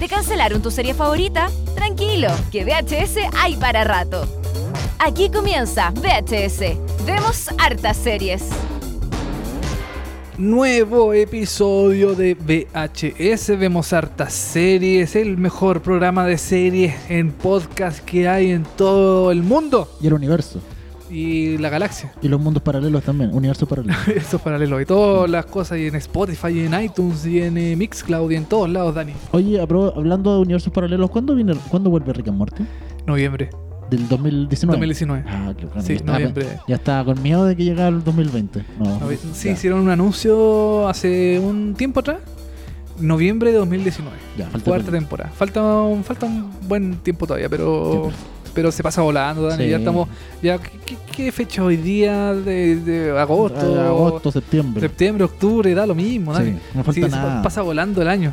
¿Te 0.00 0.08
cancelaron 0.08 0.62
tu 0.62 0.70
serie 0.70 0.94
favorita? 0.94 1.50
Tranquilo, 1.74 2.30
que 2.50 2.64
VHS 2.64 3.18
hay 3.36 3.54
para 3.56 3.84
rato. 3.84 4.26
Aquí 4.98 5.28
comienza 5.28 5.90
VHS. 5.90 7.04
Vemos 7.04 7.50
hartas 7.58 7.98
series. 7.98 8.48
Nuevo 10.38 11.12
episodio 11.12 12.14
de 12.14 12.32
VHS, 12.34 13.58
vemos 13.58 13.92
hartas 13.92 14.32
series, 14.32 15.16
el 15.16 15.36
mejor 15.36 15.82
programa 15.82 16.24
de 16.24 16.38
series 16.38 16.94
en 17.10 17.30
podcast 17.30 18.02
que 18.02 18.26
hay 18.26 18.52
en 18.52 18.62
todo 18.62 19.30
el 19.30 19.42
mundo 19.42 19.86
Y 20.00 20.06
el 20.06 20.14
universo. 20.14 20.62
Y 21.10 21.58
la 21.58 21.68
galaxia. 21.70 22.12
Y 22.22 22.28
los 22.28 22.40
mundos 22.40 22.62
paralelos 22.62 23.02
también. 23.02 23.34
Universo 23.34 23.66
paralelo. 23.66 23.94
Eso 24.16 24.36
es 24.36 24.42
paralelo. 24.42 24.80
Y 24.80 24.86
todas 24.86 25.28
las 25.28 25.46
cosas 25.46 25.78
y 25.78 25.86
en 25.88 25.96
Spotify, 25.96 26.48
y 26.48 26.60
en 26.60 26.80
iTunes, 26.80 27.26
y 27.26 27.40
en 27.42 27.58
eh, 27.58 27.76
Mixcloud, 27.76 28.30
y 28.30 28.36
en 28.36 28.44
todos 28.44 28.68
lados, 28.68 28.94
Dani. 28.94 29.12
Oye, 29.32 29.60
hablando 29.60 30.34
de 30.36 30.40
universos 30.42 30.72
paralelos, 30.72 31.10
¿cuándo, 31.10 31.34
viene, 31.34 31.54
¿cuándo 31.68 31.90
vuelve 31.90 32.12
Rick 32.12 32.28
and 32.28 32.38
Morty? 32.38 32.64
Noviembre 33.06 33.50
¿Del 33.90 34.06
2019? 34.08 34.76
2019. 34.78 35.24
Ah, 35.26 35.52
bacán. 35.58 35.82
Sí, 35.82 35.88
ya, 35.88 35.94
estaba, 35.96 36.18
noviembre. 36.18 36.46
ya 36.68 36.74
estaba 36.76 37.04
con 37.04 37.22
miedo 37.22 37.44
de 37.44 37.56
que 37.56 37.64
llegara 37.64 37.88
el 37.88 38.04
2020. 38.04 38.64
No, 38.78 39.00
Novi- 39.00 39.18
Sí, 39.32 39.48
ya, 39.48 39.54
hicieron 39.54 39.80
un 39.80 39.88
anuncio 39.90 40.86
hace 40.88 41.40
un 41.40 41.74
tiempo 41.74 41.98
atrás. 41.98 42.18
Noviembre 43.00 43.50
de 43.50 43.56
2019. 43.58 44.16
ya, 44.38 44.46
falta 44.48 44.70
Cuarta 44.70 44.90
temporada. 44.92 45.30
Falta 45.30 45.62
un, 45.82 46.04
falta 46.04 46.26
un 46.26 46.50
buen 46.68 46.96
tiempo 46.98 47.26
todavía, 47.26 47.48
pero 47.48 48.10
Sí, 48.10 48.16
pero 48.54 48.70
se 48.72 48.82
pasa 48.82 49.02
volando, 49.02 49.42
Dani. 49.42 49.64
Sí. 49.64 49.70
Ya 49.70 49.76
estamos. 49.78 50.08
Ya, 50.42 50.58
¿qué, 51.16 51.30
fecha 51.32 51.62
hoy 51.64 51.76
día? 51.76 52.32
De, 52.34 52.76
de 52.76 53.18
agosto, 53.18 53.76
Ah, 53.78 53.88
agosto, 53.88 54.32
septiembre. 54.32 54.80
septiembre, 54.80 55.24
octubre, 55.24 55.74
da 55.74 55.86
lo 55.86 55.94
mismo, 55.94 56.32
Dani. 56.32 56.50
Sí, 56.52 56.56
no 56.74 56.84
falta 56.84 57.00
Sí, 57.06 57.10
nada. 57.10 57.42
pasa 57.42 57.62
volando 57.62 58.00
el 58.02 58.08
año. 58.08 58.32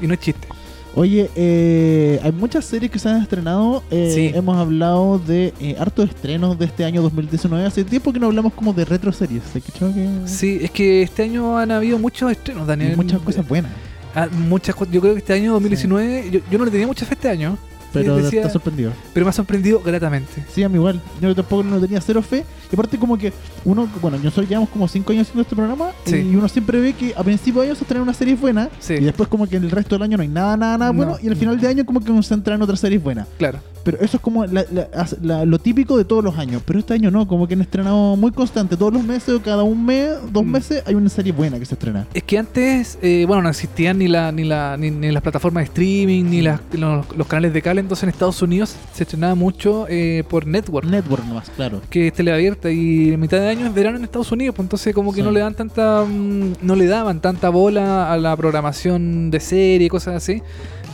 Y 0.00 0.06
no 0.06 0.14
es 0.14 0.20
chiste. 0.20 0.46
Oye, 0.94 1.30
eh, 1.36 2.18
hay 2.24 2.32
muchas 2.32 2.64
series 2.64 2.90
que 2.90 2.98
se 2.98 3.08
han 3.08 3.22
estrenado. 3.22 3.82
eh, 3.90 4.10
Sí. 4.14 4.32
Hemos 4.36 4.56
hablado 4.56 5.18
de 5.18 5.52
eh, 5.60 5.76
hartos 5.78 6.08
estrenos 6.08 6.58
de 6.58 6.64
este 6.64 6.84
año 6.84 7.02
2019. 7.02 7.64
Hace 7.66 7.84
tiempo 7.84 8.12
que 8.12 8.18
no 8.18 8.26
hablamos 8.26 8.52
como 8.54 8.72
de 8.72 8.84
retro 8.84 9.12
series. 9.12 9.42
¿Te 9.44 9.60
cachado 9.60 9.92
que 9.94 10.08
Sí, 10.26 10.58
es 10.62 10.70
que 10.70 11.02
este 11.02 11.22
año 11.24 11.56
han 11.58 11.70
habido 11.70 11.98
muchos 11.98 12.30
estrenos, 12.32 12.66
Daniel. 12.66 12.96
muchas 12.96 13.20
cosas 13.20 13.46
buenas? 13.46 13.70
Ah, 14.14 14.26
muchas 14.32 14.74
cosas. 14.74 14.92
Yo 14.92 15.00
creo 15.00 15.12
que 15.12 15.18
este 15.20 15.34
año 15.34 15.52
2019, 15.52 16.30
yo, 16.32 16.40
yo 16.50 16.58
no 16.58 16.64
le 16.64 16.70
tenía 16.70 16.86
mucha 16.86 17.04
fe 17.06 17.14
este 17.14 17.28
año. 17.28 17.56
Pero 17.92 18.16
decía- 18.16 18.40
está 18.40 18.52
sorprendido. 18.52 18.92
pero 19.14 19.24
me 19.26 19.30
ha 19.30 19.32
sorprendido 19.32 19.80
gratamente. 19.84 20.44
Sí, 20.52 20.62
a 20.62 20.68
mí 20.68 20.76
igual. 20.76 21.00
Yo 21.20 21.34
tampoco 21.34 21.62
no 21.62 21.80
tenía 21.80 22.00
cero 22.00 22.22
fe. 22.22 22.44
Y 22.70 22.74
aparte 22.74 22.98
como 22.98 23.16
que 23.16 23.32
uno, 23.64 23.88
bueno, 24.02 24.18
nosotros 24.18 24.48
llevamos 24.48 24.68
como 24.70 24.86
cinco 24.88 25.12
años 25.12 25.22
haciendo 25.22 25.42
este 25.42 25.56
programa 25.56 25.90
Sí. 26.04 26.16
y 26.16 26.36
uno 26.36 26.48
siempre 26.48 26.80
ve 26.80 26.92
que 26.92 27.14
a 27.16 27.22
principio 27.24 27.62
de 27.62 27.68
año 27.68 27.76
se 27.76 27.84
traen 27.84 28.02
una 28.02 28.12
serie 28.14 28.34
buena 28.34 28.68
Sí. 28.78 28.94
y 28.94 29.04
después 29.04 29.28
como 29.28 29.46
que 29.46 29.56
en 29.56 29.64
el 29.64 29.70
resto 29.70 29.94
del 29.94 30.02
año 30.02 30.16
no 30.18 30.22
hay 30.22 30.28
nada, 30.28 30.56
nada, 30.56 30.76
nada 30.78 30.92
No. 30.92 30.96
bueno 30.96 31.16
y 31.22 31.28
al 31.28 31.36
final 31.36 31.58
de 31.58 31.66
año 31.68 31.86
como 31.86 32.00
que 32.00 32.12
nos 32.12 32.26
centran 32.28 32.56
en 32.56 32.62
otras 32.62 32.80
series 32.80 33.02
buenas. 33.02 33.26
Claro. 33.38 33.58
Pero 33.88 34.04
eso 34.04 34.18
es 34.18 34.22
como 34.22 34.44
la- 34.44 34.66
la- 34.70 34.86
la- 35.22 35.44
lo 35.46 35.58
típico 35.58 35.96
de 35.96 36.04
todos 36.04 36.22
los 36.22 36.36
años. 36.36 36.60
Pero 36.66 36.78
este 36.78 36.92
año 36.92 37.10
no, 37.10 37.26
como 37.26 37.48
que 37.48 37.54
han 37.54 37.62
estrenado 37.62 38.16
muy 38.16 38.32
constante. 38.32 38.76
Todos 38.76 38.92
los 38.92 39.02
meses 39.02 39.30
o 39.36 39.40
cada 39.40 39.62
un 39.62 39.86
mes, 39.86 40.10
dos 40.30 40.44
Mm. 40.44 40.50
meses 40.50 40.82
hay 40.84 40.94
una 40.94 41.08
serie 41.08 41.32
buena 41.32 41.58
que 41.58 41.64
se 41.64 41.72
estrena. 41.72 42.06
Es 42.12 42.22
que 42.22 42.36
antes, 42.36 42.98
eh, 43.00 43.24
bueno, 43.26 43.40
no 43.44 43.48
existían 43.48 43.96
ni, 43.96 44.06
la, 44.08 44.30
ni, 44.30 44.44
la, 44.44 44.76
ni, 44.76 44.90
ni 44.90 45.10
las 45.10 45.22
plataformas 45.22 45.62
de 45.62 45.64
streaming, 45.68 46.24
ni 46.24 46.42
las, 46.42 46.60
los, 46.72 47.06
los 47.16 47.26
canales 47.26 47.54
de 47.54 47.62
cable. 47.62 47.80
Entonces 47.80 48.02
en 48.02 48.10
Estados 48.10 48.42
Unidos 48.42 48.76
se 48.92 49.04
estrenaba 49.04 49.34
mucho 49.34 49.86
eh, 49.88 50.22
por 50.28 50.46
Network, 50.46 50.86
Network 50.86 51.24
nomás, 51.24 51.48
claro. 51.56 51.80
que 51.88 52.08
es 52.08 52.12
teleabierta. 52.12 52.70
Y 52.70 53.16
mitad 53.16 53.38
de 53.40 53.48
año 53.48 53.64
es 53.68 53.72
verano 53.72 53.96
en 53.96 54.04
Estados 54.04 54.30
Unidos. 54.32 54.54
Pues 54.54 54.66
entonces 54.66 54.94
como 54.94 55.12
que 55.12 55.20
Sí. 55.20 55.24
no 55.24 55.30
le 55.30 55.40
dan 55.40 55.54
tanta 55.54 56.04
mm, 56.04 56.56
no 56.60 56.76
le 56.76 56.86
daban 56.88 57.20
tanta 57.22 57.48
bola 57.48 58.12
a 58.12 58.18
la 58.18 58.36
programación 58.36 59.30
de 59.30 59.40
serie 59.40 59.86
y 59.86 59.88
cosas 59.88 60.16
así. 60.16 60.42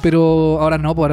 Pero 0.00 0.61
ahora 0.61 0.78
no, 0.78 0.95
por 0.95 1.11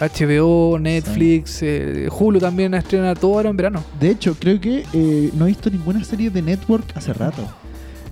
HBO, 0.00 0.78
Netflix, 0.78 1.60
eh, 1.62 2.08
Hulu 2.10 2.38
también 2.38 2.74
estrena 2.74 3.14
todo 3.14 3.34
ahora 3.36 3.50
en 3.50 3.56
verano. 3.56 3.82
De 3.98 4.10
hecho, 4.10 4.36
creo 4.38 4.60
que 4.60 4.84
eh, 4.92 5.30
no 5.34 5.44
he 5.46 5.48
visto 5.48 5.70
ninguna 5.70 6.04
serie 6.04 6.30
de 6.30 6.42
Network 6.42 6.84
hace 6.94 7.12
rato. 7.12 7.42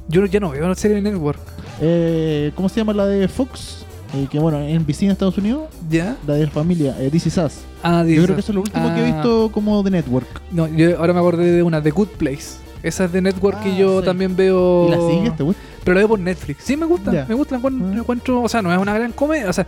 Yo 0.08 0.24
ya 0.26 0.40
no 0.40 0.50
veo 0.50 0.66
la 0.68 0.74
serie 0.74 0.96
de 0.96 1.02
Network. 1.02 1.38
Eh, 1.80 2.52
¿Cómo 2.54 2.68
se 2.68 2.76
llama 2.76 2.92
la 2.94 3.06
de 3.06 3.28
Fox? 3.28 3.84
Eh, 4.14 4.28
que 4.30 4.38
bueno, 4.38 4.60
en 4.60 4.84
en 4.88 5.10
Estados 5.10 5.36
Unidos, 5.38 5.64
¿Ya? 5.90 6.16
la 6.26 6.34
de 6.34 6.44
la 6.46 6.50
familia, 6.50 6.94
eh, 7.00 7.08
This 7.10 7.26
Is 7.26 7.36
Us. 7.38 7.52
Ah, 7.82 8.00
Yo 8.02 8.04
dice- 8.08 8.22
creo 8.24 8.36
que 8.36 8.40
eso 8.40 8.52
es 8.52 8.54
lo 8.56 8.60
último 8.62 8.94
que 8.94 9.00
he 9.00 9.04
Ah. 9.10 9.12
visto 9.14 9.50
como 9.52 9.82
de 9.82 9.90
Network. 9.90 10.26
No, 10.52 10.68
yo 10.68 10.98
ahora 10.98 11.12
me 11.12 11.18
acordé 11.18 11.50
de 11.52 11.62
una, 11.62 11.82
The 11.82 11.90
Good 11.90 12.08
Place. 12.16 12.58
Esa 12.82 13.06
es 13.06 13.12
de 13.12 13.22
Network 13.22 13.62
que 13.62 13.70
Ah, 13.72 13.76
yo 13.78 14.00
sí. 14.00 14.04
también 14.06 14.36
veo. 14.36 14.86
¿Y 14.88 14.90
la 14.90 14.96
sigues? 14.98 15.36
¿Te 15.36 15.42
gusta? 15.42 15.60
Pero 15.82 15.94
la 15.94 16.00
veo 16.00 16.08
por 16.08 16.20
Netflix. 16.20 16.62
Sí, 16.64 16.76
me 16.76 16.86
gusta. 16.86 17.12
Ya. 17.12 17.26
Me 17.28 17.34
gusta. 17.34 17.54
la 17.54 17.58
encuentro, 17.58 17.88
la 17.88 18.00
encuentro- 18.00 18.42
o 18.42 18.48
sea, 18.48 18.62
no 18.62 18.72
es 18.72 18.78
una 18.78 18.94
gran 18.94 19.10
comedia. 19.12 19.48
O 19.48 19.52
sea, 19.52 19.66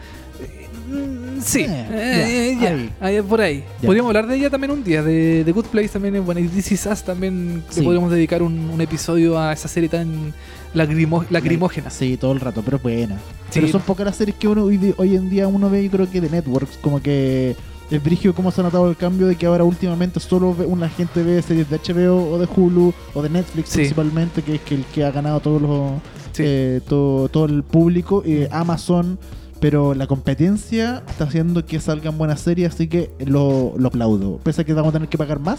mm, 0.89 1.26
sí. 1.47 1.61
Eh, 1.69 1.87
eh, 1.91 2.57
ya, 2.61 2.71
ya, 2.71 2.75
ahí. 2.75 2.91
ahí, 3.17 3.23
por 3.23 3.41
ahí. 3.41 3.65
Ya. 3.81 3.87
Podríamos 3.87 4.11
hablar 4.11 4.27
de 4.27 4.37
ella 4.37 4.51
también 4.51 4.71
un 4.73 4.85
día. 4.85 5.03
De 5.03 5.43
The 5.45 5.53
Good 5.53 5.67
Place 5.67 5.89
también 5.89 6.17
es 6.17 6.25
buena. 6.25 6.41
Y 6.41 6.49
This 6.49 6.73
Is 6.73 6.87
Us 6.87 7.03
también 7.03 7.63
Sí. 7.71 7.81
le 7.81 7.85
podríamos 7.87 8.11
dedicar 8.11 8.43
un, 8.43 8.71
un 8.71 8.81
episodio 8.81 9.39
a 9.39 9.53
esa 9.53 9.69
serie 9.69 9.89
tan 9.89 10.33
lagrimo- 10.75 11.25
lacrimógena. 11.31 11.91
Sí, 11.91 12.17
todo 12.17 12.33
el 12.33 12.41
rato, 12.41 12.63
pero 12.65 12.77
es 12.79 12.83
buena. 12.83 13.17
Sí. 13.51 13.61
Pero 13.61 13.69
son 13.69 13.83
pocas 13.83 14.05
las 14.07 14.17
series 14.17 14.37
que 14.37 14.49
uno 14.49 14.65
hoy, 14.65 14.77
de- 14.77 14.95
hoy 14.99 15.17
en 15.17 15.31
día 15.31 15.49
uno 15.49 15.71
ve, 15.71 15.85
yo 15.85 15.91
creo 15.91 16.11
que 16.11 16.21
de 16.21 16.29
Networks, 16.29 16.79
como 16.83 17.01
que 17.01 17.55
es 17.91 18.03
brigio 18.03 18.35
cómo 18.35 18.51
se 18.51 18.61
ha 18.61 18.65
notado 18.65 18.91
el 18.91 18.97
cambio 18.97 19.29
de 19.29 19.37
que 19.37 19.47
ahora 19.47 19.63
últimamente 19.63 20.19
solo 20.19 20.53
ve- 20.55 20.67
una 20.67 20.89
gente 20.89 21.23
ve 21.23 21.41
series 21.41 21.71
de 21.71 21.77
HBO 21.79 22.33
o 22.33 22.39
de 22.39 22.49
Hulu 22.55 22.93
o 23.15 23.23
de 23.23 23.29
Netflix 23.31 23.69
Sí. 23.69 23.77
principalmente, 23.79 24.43
que 24.43 24.57
es 24.57 24.61
que 24.63 24.75
el 24.75 24.85
que 24.87 25.05
ha 25.05 25.13
ganado 25.13 25.39
todos 25.41 25.63
los 25.63 25.93
Sí. 26.33 26.43
eh, 26.45 26.81
todo, 26.89 27.29
todo 27.29 27.45
el 27.47 27.63
público, 27.63 28.23
eh, 28.27 28.49
Amazon, 28.51 29.19
pero 29.61 29.95
la 29.95 30.07
competencia 30.07 31.03
está 31.09 31.25
haciendo 31.25 31.65
que 31.65 31.81
salgan 31.81 32.19
buenas 32.19 32.41
series, 32.41 32.75
así 32.75 32.89
que 32.89 33.11
lo, 33.25 33.75
lo 33.77 33.89
aplaudo. 33.89 34.39
Pese 34.43 34.63
a 34.63 34.65
que 34.65 34.73
vamos 34.73 34.91
a 34.91 34.93
tener 34.95 35.09
que 35.09 35.19
pagar 35.19 35.41
más, 35.41 35.59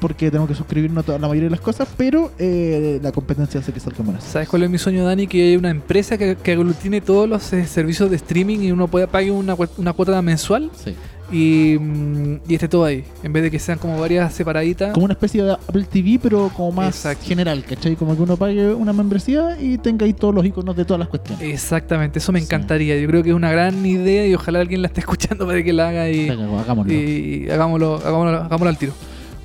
porque 0.00 0.30
tenemos 0.30 0.48
que 0.48 0.54
suscribirnos 0.54 1.08
a 1.08 1.12
la 1.12 1.28
mayoría 1.28 1.44
de 1.44 1.50
las 1.50 1.60
cosas, 1.60 1.88
pero 1.96 2.30
eh, 2.38 3.00
la 3.02 3.12
competencia 3.12 3.60
hace 3.60 3.72
que 3.72 3.80
salgan 3.80 4.06
buenas. 4.06 4.24
¿Sabes 4.24 4.48
cuál 4.48 4.62
es 4.62 4.70
mi 4.70 4.78
sueño, 4.78 5.04
Dani? 5.04 5.26
Que 5.26 5.48
hay 5.48 5.56
una 5.56 5.70
empresa 5.70 6.18
que, 6.18 6.36
que 6.36 6.52
aglutine 6.52 7.00
todos 7.00 7.28
los 7.28 7.52
eh, 7.52 7.66
servicios 7.66 8.10
de 8.10 8.16
streaming 8.16 8.60
y 8.60 8.72
uno 8.72 8.88
pueda 8.88 9.06
pagar 9.06 9.30
una, 9.30 9.56
una 9.78 9.92
cuota 9.92 10.20
mensual 10.22 10.70
Sí. 10.84 10.94
Y, 11.32 11.76
mm, 11.78 12.36
y 12.48 12.54
esté 12.54 12.68
todo 12.68 12.84
ahí. 12.84 13.04
En 13.22 13.32
vez 13.32 13.42
de 13.42 13.50
que 13.50 13.58
sean 13.58 13.78
como 13.78 13.98
varias 14.00 14.32
separaditas. 14.32 14.92
Como 14.92 15.04
una 15.04 15.14
especie 15.14 15.42
de 15.42 15.52
Apple 15.52 15.84
TV, 15.90 16.18
pero 16.22 16.50
como 16.54 16.72
más 16.72 16.88
Exacto. 16.96 17.24
general, 17.26 17.64
¿cachai? 17.64 17.96
Como 17.96 18.16
que 18.16 18.22
uno 18.22 18.36
pague 18.36 18.72
una 18.74 18.92
membresía 18.92 19.56
y 19.60 19.78
tenga 19.78 20.06
ahí 20.06 20.12
todos 20.12 20.34
los 20.34 20.44
iconos 20.44 20.76
de 20.76 20.84
todas 20.84 20.98
las 21.00 21.08
cuestiones. 21.08 21.42
Exactamente, 21.42 22.18
eso 22.18 22.32
me 22.32 22.38
Sí. 22.40 22.44
encantaría. 22.46 22.98
Yo 23.00 23.06
creo 23.08 23.22
que 23.22 23.30
es 23.30 23.34
una 23.36 23.50
gran 23.50 23.84
idea 23.84 24.26
y 24.26 24.34
ojalá 24.34 24.60
alguien 24.60 24.82
la 24.82 24.88
esté 24.88 25.00
escuchando 25.06 25.46
para 25.46 25.62
que 25.62 25.72
la 25.72 25.88
haga 25.88 26.08
y, 26.10 26.28
Venga, 26.28 26.60
hagámoslo. 26.60 26.92
y 26.92 27.48
hagámoslo, 27.50 27.96
hagámoslo, 27.96 28.36
hagámoslo 28.38 28.68
al 28.68 28.78
tiro. 28.78 28.92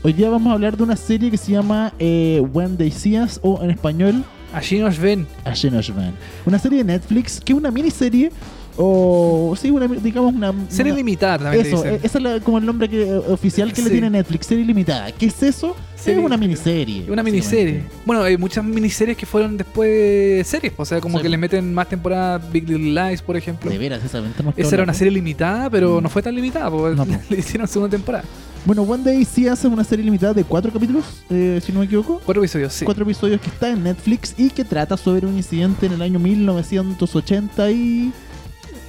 Hoy 0.03 0.13
día 0.13 0.29
vamos 0.29 0.49
a 0.49 0.53
hablar 0.53 0.75
de 0.77 0.83
una 0.83 0.95
serie 0.95 1.29
que 1.29 1.37
se 1.37 1.51
llama 1.51 1.93
eh, 1.99 2.41
When 2.53 2.75
They 2.75 2.89
See 2.91 3.19
Us, 3.19 3.39
o 3.43 3.61
en 3.63 3.69
español, 3.69 4.23
Allí 4.53 4.79
nos 4.79 4.99
ven. 4.99 5.27
A 5.45 5.51
Man. 5.95 6.13
Una 6.45 6.59
serie 6.59 6.79
de 6.79 6.83
Netflix 6.83 7.39
que 7.39 7.53
es 7.53 7.57
una 7.57 7.71
miniserie, 7.71 8.31
o 8.77 9.55
sí, 9.59 9.69
una, 9.71 9.87
digamos 9.87 10.33
una... 10.33 10.53
Serie 10.69 10.91
una- 10.91 10.97
limitada 10.99 11.37
también. 11.39 11.63
le 11.63 11.69
Eso, 11.69 11.77
dicen. 11.83 11.93
eh, 11.95 11.99
ese 12.03 12.17
es 12.17 12.23
la- 12.23 12.39
como 12.39 12.57
el 12.57 12.65
nombre 12.65 12.89
que, 12.89 13.03
eh, 13.03 13.13
oficial 13.17 13.71
que 13.73 13.81
le 13.81 13.89
tiene 13.89 14.09
Netflix, 14.09 14.47
serie 14.47 14.65
limitada. 14.65 15.11
¿Qué 15.11 15.25
es 15.27 15.43
eso? 15.43 15.75
Serie- 15.95 16.19
es 16.19 16.25
una 16.25 16.37
miniserie. 16.37 17.05
Una 17.11 17.21
miniserie. 17.23 17.83
Bueno, 18.05 18.23
hay 18.23 18.35
muchas 18.37 18.63
miniseries 18.63 19.15
que 19.17 19.25
fueron 19.25 19.55
después 19.57 20.47
series. 20.47 20.73
O 20.77 20.85
sea, 20.85 20.99
como 20.99 21.17
Sí. 21.19 21.23
que 21.23 21.29
le 21.29 21.37
meten 21.37 21.73
más 21.73 21.87
temporadas. 21.89 22.41
Big 22.51 22.67
Little 22.67 22.91
Lies, 23.09 23.21
por 23.21 23.37
ejemplo. 23.37 23.69
De 23.69 23.77
veras, 23.77 24.03
esa 24.03 24.21
Esa 24.57 24.75
era 24.75 24.83
una 24.83 24.93
serie 24.93 25.11
limitada, 25.11 25.69
pero 25.69 25.99
Mm. 25.99 26.03
no 26.03 26.09
fue 26.09 26.21
tan 26.23 26.33
limitada, 26.33 26.69
porque 26.71 26.95
No, 26.95 27.05
le 27.29 27.37
hicieron 27.37 27.67
segunda 27.67 27.91
temporada. 27.95 28.23
Bueno, 28.65 28.83
One 28.83 29.03
Day 29.03 29.25
sí 29.25 29.47
hace 29.47 29.67
una 29.67 29.83
serie 29.83 30.05
limitada 30.05 30.33
de 30.35 30.43
cuatro 30.43 30.71
capítulos, 30.71 31.03
eh, 31.31 31.59
si 31.65 31.71
no 31.71 31.79
me 31.79 31.85
equivoco. 31.85 32.21
Cuatro 32.23 32.43
episodios, 32.43 32.71
sí. 32.73 32.85
Cuatro 32.85 33.03
episodios 33.03 33.41
que 33.41 33.47
está 33.49 33.69
en 33.71 33.83
Netflix 33.83 34.35
y 34.37 34.49
que 34.51 34.63
trata 34.63 34.97
sobre 34.97 35.25
un 35.25 35.35
incidente 35.35 35.87
en 35.87 35.93
el 35.93 36.01
año 36.03 36.19
1980 36.19 37.71
y... 37.71 38.11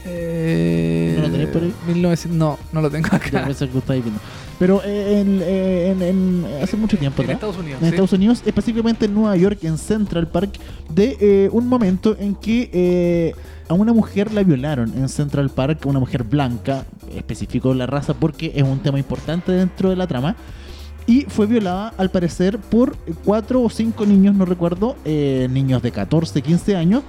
Eh, 0.04 1.15
¿No 1.16 1.22
lo 1.27 1.30
tenés 1.32 1.48
por 1.48 1.62
ahí? 1.62 1.72
1900 1.86 2.36
no, 2.38 2.59
no 2.72 2.80
lo 2.82 2.91
tengo 2.91 3.09
Ya, 3.10 3.16
acá. 3.16 3.42
parece 3.42 3.66
que 3.68 3.72
lo 3.74 3.78
estáis 3.80 4.03
viendo. 4.03 4.21
Pero 4.59 4.80
eh, 4.84 5.21
en, 5.21 5.41
eh, 5.42 5.91
en- 5.91 6.03
en- 6.03 6.47
hace 6.62 6.77
mucho 6.77 6.97
tiempo 6.97 7.22
En. 7.22 7.30
Estados 7.30 7.56
Unidos. 7.59 7.80
en 7.80 7.86
sí. 7.88 7.91
Estados 7.94 8.12
Unidos, 8.12 8.42
específicamente 8.47 9.06
en 9.06 9.15
Nueva 9.15 9.36
York, 9.36 9.59
en 9.62 9.78
Central 9.78 10.28
Park, 10.28 10.53
de 10.92 11.16
eh, 11.21 11.48
un 11.53 11.66
momento 11.68 12.16
en 12.18 12.34
que 12.34 12.71
eh, 12.72 13.34
a 13.68 13.74
una 13.74 13.92
mujer 13.92 14.32
la 14.32 14.42
violaron 14.42 14.92
en 14.97 15.09
Central 15.09 15.50
Park, 15.50 15.84
una 15.86 15.98
mujer 15.98 16.22
blanca, 16.24 16.84
especificó 17.15 17.74
la 17.74 17.86
raza 17.86 18.15
porque 18.15 18.53
es 18.54 18.62
un 18.62 18.78
tema 18.80 18.98
importante 18.98 19.53
dentro 19.53 19.91
de 19.91 19.97
la 19.97 20.06
trama. 20.06 20.36
Y 21.04 21.22
fue 21.22 21.47
violada, 21.47 21.92
al 21.98 22.10
parecer, 22.12 22.59
por 22.59 22.97
cuatro 23.24 23.62
o 23.62 23.68
cinco 23.71 24.06
niños, 24.06 24.36
no 24.36 24.44
recuerdo, 24.44 24.94
eh, 25.04 25.48
niños 25.50 25.82
de 25.82 25.91
14, 25.91 26.41
15 26.42 26.77
años, 26.77 27.03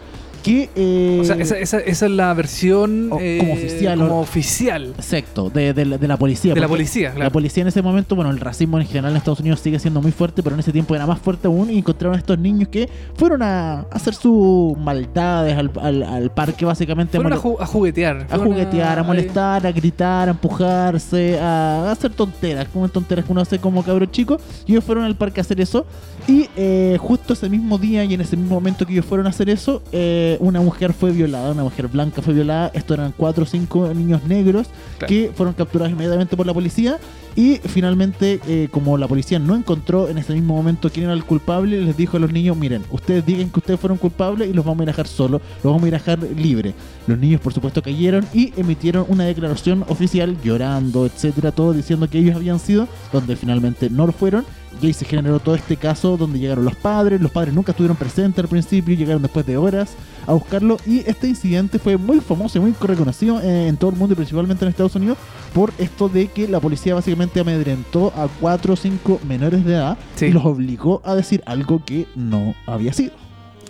que... 0.43 0.69
eh, 0.75 1.17
O 1.21 1.23
sea, 1.23 1.35
esa, 1.37 1.57
esa, 1.57 1.79
esa 1.79 2.05
es 2.05 2.11
la 2.11 2.33
versión 2.33 3.11
O- 3.11 3.17
eh, 3.19 3.37
como 3.39 3.53
oficial, 3.53 3.97
como 3.99 4.17
o- 4.19 4.21
oficial 4.21 4.93
Exacto, 4.97 5.49
de, 5.49 5.73
de 5.73 5.85
la- 5.85 5.97
de 5.97 6.07
la 6.07 6.17
policía. 6.17 6.53
de 6.53 6.59
la 6.59 6.67
policía, 6.67 7.13
La 7.17 7.29
policía 7.31 7.61
en 7.61 7.67
ese 7.69 7.81
momento, 7.81 8.15
bueno, 8.15 8.29
el 8.29 8.39
racismo 8.39 8.79
en 8.79 8.85
general 8.85 9.11
en 9.11 9.17
Estados 9.17 9.39
Unidos 9.39 9.59
sigue 9.61 9.79
siendo 9.79 10.01
muy 10.01 10.11
fuerte, 10.11 10.43
pero 10.43 10.53
en 10.55 10.59
ese 10.59 10.71
tiempo 10.71 10.93
era 10.95 11.07
más 11.07 11.19
fuerte 11.19 11.47
aún 11.47 11.69
y 11.71 11.77
encontraron 11.79 12.15
a 12.15 12.19
estos 12.19 12.37
niños 12.37 12.67
que 12.69 12.89
fueron 13.15 13.41
a 13.41 13.81
hacer 13.91 14.13
sus 14.13 14.77
maldades 14.77 15.57
al, 15.57 15.71
al- 15.81 16.03
al 16.03 16.31
parque 16.31 16.65
básicamente. 16.65 17.17
Fueron 17.17 17.33
a, 17.33 17.37
ju- 17.41 17.57
a 17.59 17.65
juguetear. 17.65 18.27
a 18.29 18.37
juguetear, 18.37 18.99
a 18.99 19.03
molestar, 19.03 19.65
a 19.65 19.71
gritar, 19.71 20.27
a 20.27 20.31
empujarse, 20.31 21.39
a 21.39 21.91
hacer 21.91 22.11
tonteras, 22.11 22.67
como 22.71 22.89
tonteras 22.89 23.25
que 23.25 23.31
uno 23.31 23.41
hace 23.41 23.59
como 23.59 23.83
cabro 23.83 24.05
chico. 24.07 24.37
Y 24.67 24.73
ellos 24.73 24.83
fueron 24.83 25.03
al 25.05 25.15
parque 25.15 25.39
a 25.39 25.43
hacer 25.43 25.61
eso. 25.61 25.85
Y 26.27 26.47
eh, 26.55 26.97
justo 26.99 27.33
ese 27.33 27.49
mismo 27.49 27.77
día 27.77 28.03
y 28.03 28.13
en 28.13 28.21
ese 28.21 28.37
mismo 28.37 28.55
momento 28.55 28.85
que 28.85 28.93
ellos 28.93 29.05
fueron 29.05 29.27
a 29.27 29.29
hacer 29.29 29.49
eso, 29.49 29.81
eh, 29.91 30.32
una 30.39 30.61
mujer 30.61 30.93
fue 30.93 31.11
violada, 31.11 31.51
una 31.51 31.63
mujer 31.63 31.87
blanca 31.87 32.21
fue 32.21 32.33
violada. 32.33 32.71
Estos 32.73 32.97
eran 32.97 33.13
cuatro 33.15 33.43
o 33.43 33.47
cinco 33.47 33.91
niños 33.93 34.23
negros 34.25 34.67
Claro. 34.97 35.07
que 35.07 35.31
fueron 35.35 35.53
capturados 35.53 35.91
inmediatamente 35.91 36.35
por 36.37 36.45
la 36.45 36.53
policía. 36.53 36.97
Y 37.35 37.55
finalmente, 37.65 38.39
eh, 38.47 38.67
como 38.69 38.95
la 38.97 39.07
policía 39.07 39.39
no 39.39 39.55
encontró 39.55 40.07
en 40.07 40.19
ese 40.19 40.33
mismo 40.33 40.55
momento 40.55 40.89
quién 40.91 41.05
era 41.05 41.13
el 41.13 41.23
culpable, 41.23 41.81
les 41.81 41.97
dijo 41.97 42.17
a 42.17 42.19
los 42.19 42.31
niños, 42.31 42.55
miren, 42.55 42.83
ustedes 42.91 43.25
digan 43.25 43.49
que 43.49 43.59
ustedes 43.59 43.79
fueron 43.79 43.97
culpables 43.97 44.47
y 44.49 44.53
los 44.53 44.63
vamos 44.63 44.81
a 44.81 44.83
ir 44.83 44.89
a 44.89 44.91
dejar 44.91 45.07
solos, 45.07 45.41
los 45.63 45.73
vamos 45.73 45.83
a 45.83 45.87
ir 45.87 45.95
a 45.95 45.97
dejar 45.97 46.19
libres. 46.37 46.75
Los 47.07 47.17
niños, 47.17 47.41
por 47.41 47.51
supuesto, 47.51 47.81
cayeron 47.81 48.25
y 48.35 48.53
emitieron 48.55 49.05
una 49.09 49.23
declaración 49.25 49.83
oficial 49.87 50.37
llorando, 50.43 51.07
etcétera, 51.07 51.51
todo 51.51 51.73
diciendo 51.73 52.07
que 52.07 52.19
ellos 52.19 52.35
habían 52.35 52.59
sido, 52.59 52.87
donde 53.11 53.35
finalmente 53.35 53.89
no 53.89 54.05
lo 54.05 54.13
fueron. 54.13 54.45
Y 54.81 54.87
ahí 54.87 54.93
se 54.93 55.05
generó 55.05 55.39
todo 55.39 55.55
este 55.55 55.77
caso 55.77 56.17
donde 56.17 56.39
llegaron 56.39 56.65
los 56.65 56.75
padres, 56.75 57.21
los 57.21 57.31
padres 57.31 57.53
nunca 57.53 57.71
estuvieron 57.71 57.95
presentes 57.95 58.43
al 58.43 58.49
principio, 58.49 58.95
llegaron 58.95 59.21
después 59.21 59.45
de 59.45 59.55
horas 59.55 59.93
a 60.27 60.33
buscarlo 60.33 60.77
y 60.85 60.99
este 61.09 61.27
incidente 61.27 61.79
fue 61.79 61.97
muy 61.97 62.19
famoso 62.21 62.57
y 62.57 62.61
muy 62.61 62.73
reconocido 62.81 63.41
en 63.41 63.75
todo 63.77 63.91
el 63.91 63.97
mundo 63.97 64.13
y 64.13 64.15
principalmente 64.15 64.63
en 64.65 64.69
Estados 64.69 64.95
Unidos 64.95 65.17
por 65.53 65.71
esto 65.77 66.09
de 66.09 66.27
que 66.27 66.47
la 66.47 66.59
policía 66.59 66.95
básicamente 66.95 67.39
amedrentó 67.39 68.07
a 68.15 68.27
cuatro 68.41 68.73
o 68.73 68.75
cinco 68.75 69.19
menores 69.27 69.63
de 69.65 69.73
edad 69.73 69.97
Sí. 70.15 70.25
y 70.27 70.31
los 70.31 70.45
obligó 70.45 71.01
a 71.05 71.15
decir 71.15 71.43
algo 71.45 71.83
que 71.85 72.07
no 72.15 72.55
había 72.65 72.91
sido. 72.93 73.11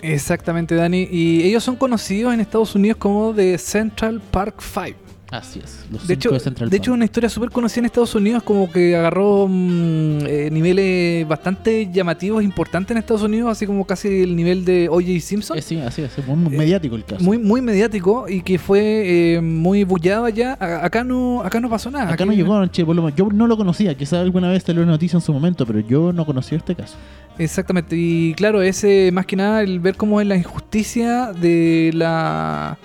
Exactamente, 0.01 0.75
Dani. 0.75 1.07
Y 1.09 1.43
ellos 1.43 1.63
son 1.63 1.75
conocidos 1.75 2.33
en 2.33 2.39
Estados 2.41 2.75
Unidos 2.75 2.97
como 2.97 3.33
The 3.33 3.57
Central 3.57 4.21
Park 4.31 4.61
Five. 4.61 4.95
Así 5.35 5.59
es. 5.63 5.85
Los 5.91 6.05
De 6.07 6.13
hecho, 6.13 6.39
Central 6.39 6.69
de 6.69 6.77
hecho, 6.77 6.93
una 6.93 7.05
historia 7.05 7.27
súper 7.27 7.49
conocida 7.49 7.79
en 7.79 7.85
Estados 7.85 8.13
Unidos, 8.13 8.43
como 8.43 8.71
que 8.71 8.95
agarró 8.95 9.47
mm, 9.49 10.19
eh, 10.27 10.49
niveles 10.51 11.27
bastante 11.27 11.89
llamativos, 11.91 12.43
importantes 12.43 12.91
en 12.91 12.99
Estados 12.99 13.23
Unidos, 13.23 13.49
así 13.51 13.65
como 13.65 13.83
casi 13.85 14.21
el 14.21 14.35
nivel 14.35 14.63
de 14.63 14.89
O.J. 14.89 15.19
Simpson. 15.21 15.57
Eh, 15.57 15.61
sí, 15.63 15.79
así 15.79 16.03
es, 16.03 16.11
muy 16.27 16.53
Eh, 16.53 16.57
mediático 16.57 16.95
el 16.95 17.03
caso. 17.03 17.23
Muy, 17.23 17.39
muy 17.39 17.61
mediático 17.61 18.29
y 18.29 18.41
que 18.43 18.59
fue 18.59 19.33
eh, 19.37 19.41
muy 19.41 19.83
bullado 19.83 20.25
allá. 20.25 20.55
A- 20.59 20.85
Acá 20.85 21.03
no, 21.03 21.41
acá 21.41 21.59
no 21.59 21.67
pasó 21.69 21.89
nada. 21.89 22.13
Acá 22.13 22.25
no 22.25 22.33
llegó, 22.33 22.63
che, 22.67 22.85
por 22.85 22.95
lo 22.95 23.01
menos, 23.01 23.17
yo 23.17 23.27
no 23.33 23.47
lo 23.47 23.57
conocía, 23.57 23.95
quizás 23.97 24.19
alguna 24.19 24.49
vez 24.51 24.61
salió 24.63 24.83
una 24.83 24.91
noticia 24.91 25.17
en 25.17 25.21
su 25.21 25.33
momento, 25.33 25.65
pero 25.65 25.79
yo 25.79 26.13
no 26.13 26.25
conocía 26.27 26.59
este 26.59 26.75
caso. 26.75 26.95
Exactamente. 27.39 27.95
Y 27.97 28.35
claro, 28.35 28.61
ese 28.61 29.09
más 29.11 29.25
que 29.25 29.35
nada 29.35 29.63
el 29.63 29.79
ver 29.79 29.95
cómo 29.95 30.21
es 30.21 30.27
la 30.27 30.35
injusticia 30.35 31.31
de 31.33 31.89
la 31.95 32.77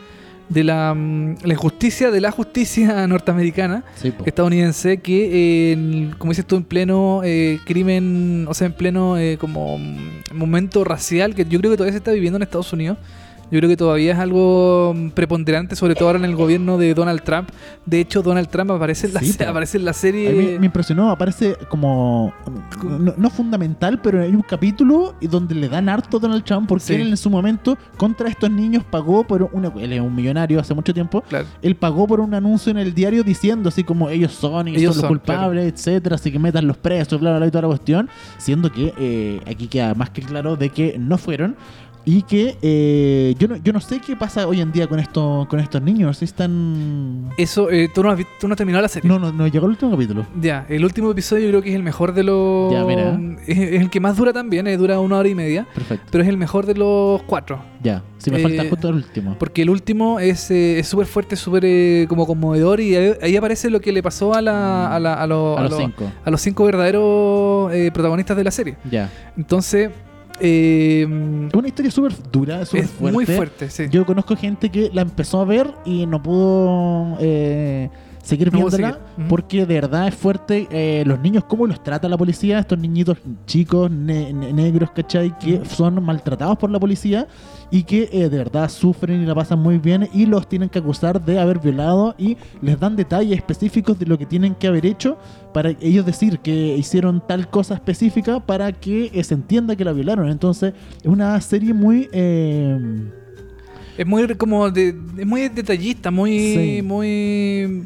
de 0.49 0.65
la, 0.65 0.95
mm, 0.95 1.37
la 1.45 1.53
injusticia 1.53 2.11
de 2.11 2.21
la 2.21 2.31
justicia 2.31 3.07
norteamericana 3.09 3.85
Sí, 3.97 4.13
estadounidense 4.25 4.99
que 4.99 5.71
eh, 5.71 5.73
en- 5.73 6.15
como 6.19 6.33
dices 6.33 6.47
tú 6.47 6.57
en 6.57 6.65
pleno 6.65 7.21
eh, 7.25 7.59
crimen 7.67 8.47
o 8.49 8.55
sea 8.55 8.67
en 8.69 8.73
pleno 8.73 9.19
eh, 9.19 9.37
como 9.39 9.79
mm, 9.79 10.35
momento 10.35 10.85
racial 10.85 11.35
que 11.35 11.45
yo 11.45 11.59
creo 11.59 11.71
que 11.73 11.77
todavía 11.77 11.93
se 11.93 11.99
está 11.99 12.13
viviendo 12.13 12.37
en 12.39 12.43
Estados 12.43 12.73
Unidos 12.73 12.97
yo 13.51 13.59
creo 13.59 13.69
que 13.69 13.77
todavía 13.77 14.13
es 14.13 14.19
algo 14.19 14.93
mm, 14.97 15.11
preponderante 15.11 15.77
sobre 15.77 15.95
todo 15.95 16.09
ahora 16.09 16.19
en 16.19 16.25
el 16.25 16.37
gobierno 16.37 16.79
de 16.79 16.95
Donald 16.95 17.23
Trump 17.23 17.49
de 17.87 18.01
hecho 18.01 18.23
Donald 18.23 18.49
Trump 18.49 18.71
aparece 18.71 19.07
en 19.07 19.15
la, 19.15 19.21
Sí, 19.21 19.33
se- 19.33 19.45
po. 19.45 19.51
aparece 19.51 19.79
en 19.79 19.85
la 19.85 19.91
A 19.91 19.95
mí 19.95 19.99
serie 19.99 20.59
me, 20.59 20.67
impresionó, 20.67 21.11
aparece 21.11 21.57
como. 21.69 22.33
No, 22.83 23.15
no 23.17 23.31
fundamental, 23.31 24.01
pero 24.03 24.23
hay 24.23 24.31
un 24.35 24.43
capítulo 24.43 25.15
donde 25.21 25.55
le 25.55 25.69
dan 25.69 25.89
harto 25.89 26.19
a 26.19 26.21
Donald 26.21 26.45
Trump 26.45 26.69
porque 26.69 26.85
Sí. 26.85 26.95
él 26.95 27.09
en 27.09 27.17
su 27.17 27.31
momento 27.31 27.77
contra 27.97 28.29
estos 28.29 28.51
niños 28.51 28.85
pagó 28.85 29.25
por 29.25 29.49
una. 29.53 29.73
Él 29.81 29.93
es 29.93 30.01
un 30.01 30.15
millonario 30.15 30.61
hace 30.61 30.75
mucho 30.75 30.93
tiempo. 30.95 31.23
claro 31.29 31.47
Él 31.63 31.75
pagó 31.77 32.07
por 32.07 32.21
un 32.21 32.35
anuncio 32.35 32.71
en 32.71 32.79
el 32.79 32.95
diario 32.95 33.23
diciendo 33.25 33.69
así 33.69 33.85
como 33.85 34.09
ellos 34.11 34.33
son 34.33 34.69
y 34.69 34.73
Ellos 34.77 34.83
son 34.83 34.87
los 34.89 34.97
son, 35.01 35.09
culpables, 35.09 35.73
etcétera, 35.73 36.17
así 36.17 36.31
que 36.31 36.39
metan 36.39 36.67
los 36.67 36.77
presos, 36.77 37.21
bla, 37.21 37.31
bla, 37.31 37.39
bla, 37.39 37.47
y 37.49 37.51
toda 37.51 37.63
la 37.63 37.69
cuestión. 37.69 38.09
Siendo 38.39 38.71
que 38.71 38.93
eh, 38.99 39.41
aquí 39.47 39.67
queda 39.69 39.95
más 39.95 40.11
que 40.11 40.23
claro 40.23 40.57
de 40.57 40.69
que 40.71 40.97
no 40.99 41.19
fueron. 41.19 41.57
Y 42.11 42.23
que 42.23 42.57
eh, 42.63 43.35
yo, 43.39 43.49
no, 43.49 43.57
yo 43.57 43.71
no 43.75 43.81
sé 43.81 44.01
qué 44.01 44.17
pasa 44.17 44.47
hoy 44.47 44.63
en 44.63 44.73
día 44.73 44.87
con, 44.87 44.99
esto, 44.99 45.47
con 45.51 45.61
estos 45.61 45.83
niños. 45.83 46.17
Si 46.17 46.25
están. 46.25 47.29
eso 47.37 47.71
eh, 47.71 47.91
tú 47.95 48.03
no 48.03 48.11
has 48.11 48.19
tú 48.41 48.49
no 48.49 48.55
has 48.55 48.57
terminado 48.57 48.81
la 48.81 48.89
serie 48.89 49.07
No, 49.07 49.19
no, 49.19 49.31
no 49.31 49.47
llegó 49.47 49.67
el 49.67 49.73
último 49.73 49.91
capítulo. 49.91 50.27
Ya, 50.41 50.65
el 50.71 50.87
último 50.87 51.11
episodio 51.11 51.45
yo 51.45 51.51
creo 51.51 51.63
que 51.63 51.69
es 51.69 51.75
el 51.77 51.83
mejor 51.83 52.15
de 52.15 52.23
los. 52.25 52.73
Ya, 52.73 52.83
mira. 52.87 53.21
Es, 53.47 53.59
es 53.59 53.81
el 53.83 53.91
que 53.91 54.01
más 54.01 54.17
dura 54.17 54.33
también, 54.33 54.67
eh, 54.69 54.79
dura 54.79 54.99
una 55.01 55.19
hora 55.19 55.29
y 55.29 55.35
media. 55.35 55.67
Perfecto. 55.75 56.07
Pero 56.11 56.23
es 56.25 56.31
el 56.31 56.39
mejor 56.39 56.65
de 56.65 56.75
los 56.77 57.23
cuatro. 57.25 57.61
Ya, 57.83 58.03
si 58.17 58.31
me 58.31 58.39
Eh, 58.39 58.43
falta 58.43 58.65
justo 58.71 58.89
el 58.89 58.95
último. 58.95 59.37
Porque 59.39 59.61
el 59.61 59.69
último 59.69 60.19
es 60.19 60.51
eh, 60.51 60.79
es 60.79 60.89
súper 60.89 61.07
fuerte, 61.07 61.37
súper 61.37 61.65
eh, 61.67 62.07
como 62.09 62.27
conmovedor. 62.27 62.81
Y 62.81 62.97
ahí, 62.97 63.13
ahí 63.21 63.37
aparece 63.37 63.69
lo 63.69 63.81
que 63.83 63.93
le 63.93 64.03
pasó 64.03 64.33
a, 64.35 64.41
la, 64.41 64.95
a, 64.95 64.99
la- 64.99 65.13
a, 65.13 65.27
lo- 65.27 65.59
a 65.59 65.61
a 65.61 65.63
los 65.65 65.73
lo- 65.73 65.77
cinco. 65.79 66.11
a 66.25 66.31
los 66.31 66.41
cinco 66.41 66.65
verdaderos 66.65 67.71
eh, 67.75 67.91
protagonistas 67.93 68.35
de 68.35 68.45
la 68.45 68.51
serie. 68.51 68.77
Ya. 68.91 69.11
Entonces, 69.37 69.91
eh, 70.41 71.03
Es 71.49 71.55
una 71.55 71.69
historia 71.69 71.91
súper 71.91 72.13
dura, 72.31 72.65
súper 72.65 72.85
es 72.85 72.91
fuerte. 72.91 73.15
muy 73.15 73.27
fuerte, 73.27 73.71
sí. 73.71 73.85
Yo 73.91 74.05
conozco 74.07 74.37
gente 74.37 74.71
que 74.71 74.91
la 74.93 75.03
empezó 75.03 75.41
a 75.41 75.45
ver 75.45 75.73
y 75.85 76.07
no 76.07 76.23
pudo 76.23 77.17
eh, 77.21 77.91
seguir 78.29 78.53
No 78.53 78.59
viéndola 78.59 78.93
seguir. 79.17 79.29
Porque 79.29 79.67
de 79.67 79.75
verdad 79.75 80.09
es 80.09 80.15
fuerte 80.15 80.69
eh, 80.71 81.03
los 81.07 81.19
niños, 81.21 81.45
cómo 81.45 81.67
los 81.67 81.83
trata 81.83 82.09
la 82.09 82.17
policía, 82.19 82.59
estos 82.59 82.79
niñitos 82.79 83.19
chicos, 83.47 83.91
ne- 83.91 84.33
ne- 84.33 84.53
negros, 84.53 84.91
¿cachai? 84.93 85.37
Que 85.39 85.63
son 85.65 86.03
maltratados 86.05 86.59
por 86.59 86.71
la 86.71 86.79
policía 86.79 87.27
y 87.71 87.83
que 87.85 88.09
eh, 88.13 88.29
de 88.29 88.39
verdad 88.39 88.69
sufren 88.69 89.23
y 89.23 89.27
la 89.27 89.35
pasan 89.35 89.59
muy 89.61 89.79
bien 89.79 90.09
y 90.13 90.27
los 90.27 90.49
tienen 90.49 90.69
que 90.69 90.79
acusar 90.79 91.23
de 91.25 91.39
haber 91.39 91.59
violado 91.59 92.15
y 92.19 92.37
les 92.63 92.79
dan 92.79 92.97
detalles 92.97 93.37
específicos 93.37 93.99
de 93.99 94.07
lo 94.07 94.17
que 94.19 94.27
tienen 94.27 94.55
que 94.55 94.67
haber 94.69 94.87
hecho 94.87 95.19
para 95.53 95.71
ellos 95.81 96.05
decir 96.07 96.39
que 96.41 96.77
hicieron 96.77 97.23
tal 97.27 97.49
cosa 97.51 97.75
específica 97.75 98.41
para 98.41 98.73
que 98.73 99.11
eh, 99.13 99.25
se 99.25 99.35
entienda 99.35 99.75
que 99.77 99.85
la 99.85 99.93
violaron. 99.93 100.29
Entonces 100.29 100.75
es 101.03 101.07
una 101.07 101.41
serie 101.41 101.73
muy... 101.73 102.09
Es 103.99 104.07
muy 104.07 104.27
como 104.37 104.71
de, 104.71 104.95
es 105.19 105.27
muy 105.27 105.49
detallista, 105.49 106.11
muy 106.11 106.39
Sí. 106.39 106.83
muy 106.83 107.85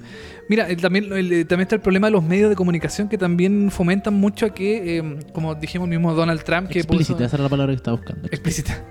Mira, 0.48 0.68
el- 0.68 0.76
también, 0.82 1.10
el- 1.12 1.32
eh, 1.32 1.44
también 1.46 1.62
está 1.62 1.76
el 1.76 1.80
problema 1.80 2.08
de 2.08 2.10
los 2.10 2.22
medios 2.22 2.50
de 2.50 2.56
comunicación 2.56 3.08
que 3.08 3.16
también 3.16 3.70
fomentan 3.70 4.12
mucho 4.14 4.44
a 4.46 4.50
que, 4.52 4.98
eh, 4.98 5.02
como 5.32 5.54
dijimos 5.54 5.88
mismo 5.88 6.12
Donald 6.12 6.42
Trump, 6.42 6.68
que 6.68 6.80
puso- 6.84 7.00
explícita, 7.00 7.24
esa 7.24 7.36
era 7.36 7.44
la 7.44 7.48
palabra 7.48 7.72
que 7.72 7.76
estaba 7.76 7.96
buscando. 7.96 8.26
explícita, 8.28 8.84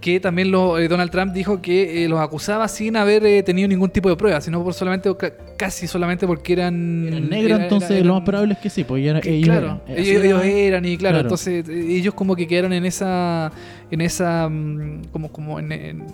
que 0.00 0.20
también 0.20 0.50
lo, 0.52 0.78
eh, 0.78 0.86
Donald 0.88 1.10
Trump 1.10 1.32
dijo 1.32 1.60
que 1.60 2.04
eh, 2.04 2.08
los 2.08 2.20
acusaba 2.20 2.68
sin 2.68 2.96
haber 2.96 3.42
tenido 3.42 3.66
ningún 3.66 3.90
tipo 3.90 4.08
de 4.08 4.14
prueba, 4.16 4.40
sino 4.40 4.62
por 4.62 4.72
solamente 4.72 5.10
casi 5.58 5.88
solamente 5.88 6.26
porque 6.28 6.52
eran 6.52 7.08
Eran 7.08 7.28
negros, 7.28 7.52
era- 7.52 7.62
entonces 7.64 8.04
lo 8.06 8.14
más 8.14 8.22
probable 8.22 8.52
es 8.54 8.60
que 8.60 8.70
sí, 8.70 8.84
pues 8.84 9.02
ellos 9.02 9.20
claro, 9.46 9.80
eran. 9.88 9.98
ellos, 9.98 10.44
eran 10.44 10.84
y 10.84 10.96
claro, 10.96 11.14
Claro. 11.14 11.28
entonces 11.28 11.68
ellos 11.68 12.14
como 12.14 12.36
que 12.36 12.46
quedaron 12.46 12.72
en 12.72 12.84
esa, 12.84 13.50
en 13.90 14.00
esa, 14.00 14.48
mm, 14.48 15.06
como, 15.10 15.32
como 15.32 15.58
en, 15.58 15.72
en- 15.72 16.06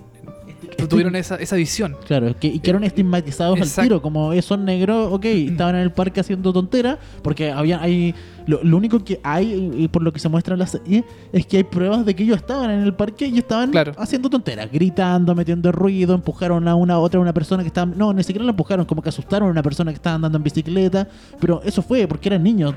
tuvieron 0.76 1.16
esa, 1.16 1.36
esa 1.36 1.56
visión. 1.56 1.96
Claro, 2.06 2.34
que, 2.38 2.48
y 2.48 2.58
quedaron 2.58 2.84
estigmatizados 2.84 3.56
al 3.56 3.62
Exacto. 3.66 3.82
tiro, 3.88 4.02
como 4.02 4.32
eh, 4.32 4.42
son 4.42 4.64
negros, 4.64 5.12
ok, 5.12 5.24
estaban 5.24 5.74
en 5.76 5.80
el 5.82 5.92
parque 5.92 6.20
haciendo 6.20 6.52
tonteras, 6.52 6.98
porque 7.22 7.50
había, 7.50 7.80
hay, 7.80 8.14
lo, 8.46 8.62
lo 8.62 8.76
único 8.76 9.02
que 9.04 9.20
hay, 9.22 9.72
y 9.78 9.88
por 9.88 10.02
lo 10.02 10.12
que 10.12 10.18
se 10.20 10.28
muestra 10.28 10.54
en 10.54 10.60
la 10.60 10.66
serie, 10.66 11.04
es 11.32 11.46
que 11.46 11.56
hay 11.58 11.64
pruebas 11.64 12.04
de 12.04 12.14
que 12.14 12.22
ellos 12.24 12.36
estaban 12.36 12.70
en 12.70 12.82
el 12.82 12.94
parque 12.94 13.26
y 13.26 13.38
estaban 13.38 13.70
Claro. 13.70 13.92
haciendo 13.98 14.28
tonteras, 14.30 14.70
gritando, 14.70 15.34
metiendo 15.34 15.72
ruido, 15.72 16.14
empujaron 16.14 16.66
a 16.68 16.74
una 16.74 16.98
otra 16.98 17.18
una 17.20 17.32
persona 17.32 17.62
que 17.62 17.68
estaba, 17.68 17.92
no, 17.96 18.12
ni 18.12 18.22
siquiera 18.22 18.44
la 18.44 18.50
empujaron, 18.50 18.84
como 18.86 19.02
que 19.02 19.08
asustaron 19.08 19.48
a 19.48 19.50
una 19.52 19.62
persona 19.62 19.90
que 19.90 19.96
estaba 19.96 20.16
andando 20.16 20.36
en 20.38 20.44
bicicleta, 20.44 21.08
pero 21.40 21.60
eso 21.64 21.82
fue 21.82 22.06
porque 22.06 22.28
eran 22.28 22.42
niños 22.42 22.74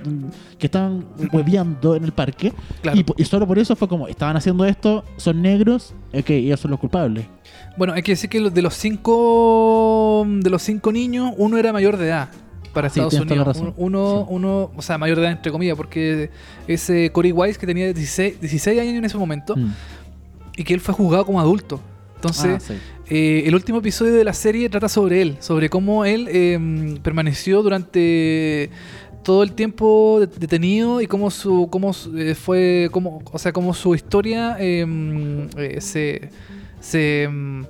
que 0.57 0.67
estaban 0.67 1.05
hueveando 1.33 1.95
en 1.95 2.03
el 2.05 2.11
parque, 2.11 2.53
Claro. 2.81 2.97
y, 2.99 3.03
po- 3.03 3.15
y 3.17 3.25
solo 3.25 3.45
por 3.45 3.59
eso 3.59 3.75
fue 3.75 3.87
como, 3.87 4.07
estaban 4.07 4.37
haciendo 4.37 4.65
esto, 4.65 5.03
son 5.17 5.41
negros, 5.41 5.93
ok, 6.13 6.29
ellos 6.31 6.59
son 6.59 6.71
los 6.71 6.79
culpables. 6.79 7.25
Bueno, 7.77 7.93
hay 7.93 8.01
que 8.01 8.11
decir 8.13 8.29
que 8.29 8.39
de 8.49 8.61
los 8.61 8.73
cinco 8.75 10.25
de 10.27 10.49
los 10.49 10.61
cinco 10.61 10.91
niños, 10.91 11.33
uno 11.37 11.57
era 11.57 11.71
mayor 11.73 11.97
de 11.97 12.07
edad 12.07 12.29
para 12.73 12.89
Sí, 12.89 12.99
Estados 12.99 13.25
Unidos. 13.25 13.61
Uno, 13.77 14.25
Sí. 14.27 14.33
uno, 14.33 14.71
o 14.75 14.81
sea, 14.81 14.97
mayor 14.97 15.17
de 15.17 15.23
edad 15.23 15.31
entre 15.31 15.51
comillas, 15.51 15.75
porque 15.75 16.29
ese 16.67 17.11
Corey 17.11 17.31
Wise 17.31 17.57
que 17.59 17.65
tenía 17.65 17.85
16, 17.93 18.39
16 18.39 18.79
años 18.79 18.93
en 18.95 19.05
ese 19.05 19.17
momento 19.17 19.55
Mm. 19.55 19.71
y 20.57 20.63
que 20.63 20.73
él 20.73 20.79
fue 20.79 20.93
juzgado 20.93 21.25
como 21.25 21.39
adulto. 21.39 21.79
Entonces, 22.15 22.55
Ah, 22.55 22.59
sí. 22.59 22.73
Eh, 23.11 23.43
el 23.47 23.55
último 23.55 23.79
episodio 23.79 24.13
de 24.13 24.23
la 24.23 24.33
serie 24.33 24.69
trata 24.69 24.87
sobre 24.89 25.21
él, 25.21 25.37
sobre 25.39 25.69
cómo 25.69 26.05
él 26.05 26.27
eh, 26.29 26.99
permaneció 27.01 27.63
durante 27.63 28.69
todo 29.23 29.41
el 29.41 29.53
tiempo 29.53 30.17
de- 30.19 30.27
detenido 30.27 31.01
y 31.01 31.07
cómo 31.07 31.31
su 31.31 31.67
cómo 31.71 31.91
eh, 32.15 32.35
fue 32.35 32.87
cómo 32.91 33.21
o 33.31 33.37
sea 33.39 33.51
cómo 33.51 33.73
su 33.73 33.93
historia 33.95 34.57
eh, 34.59 34.85
eh, 35.57 35.81
se 35.81 36.29
se 36.79 37.27
mm, 37.31 37.63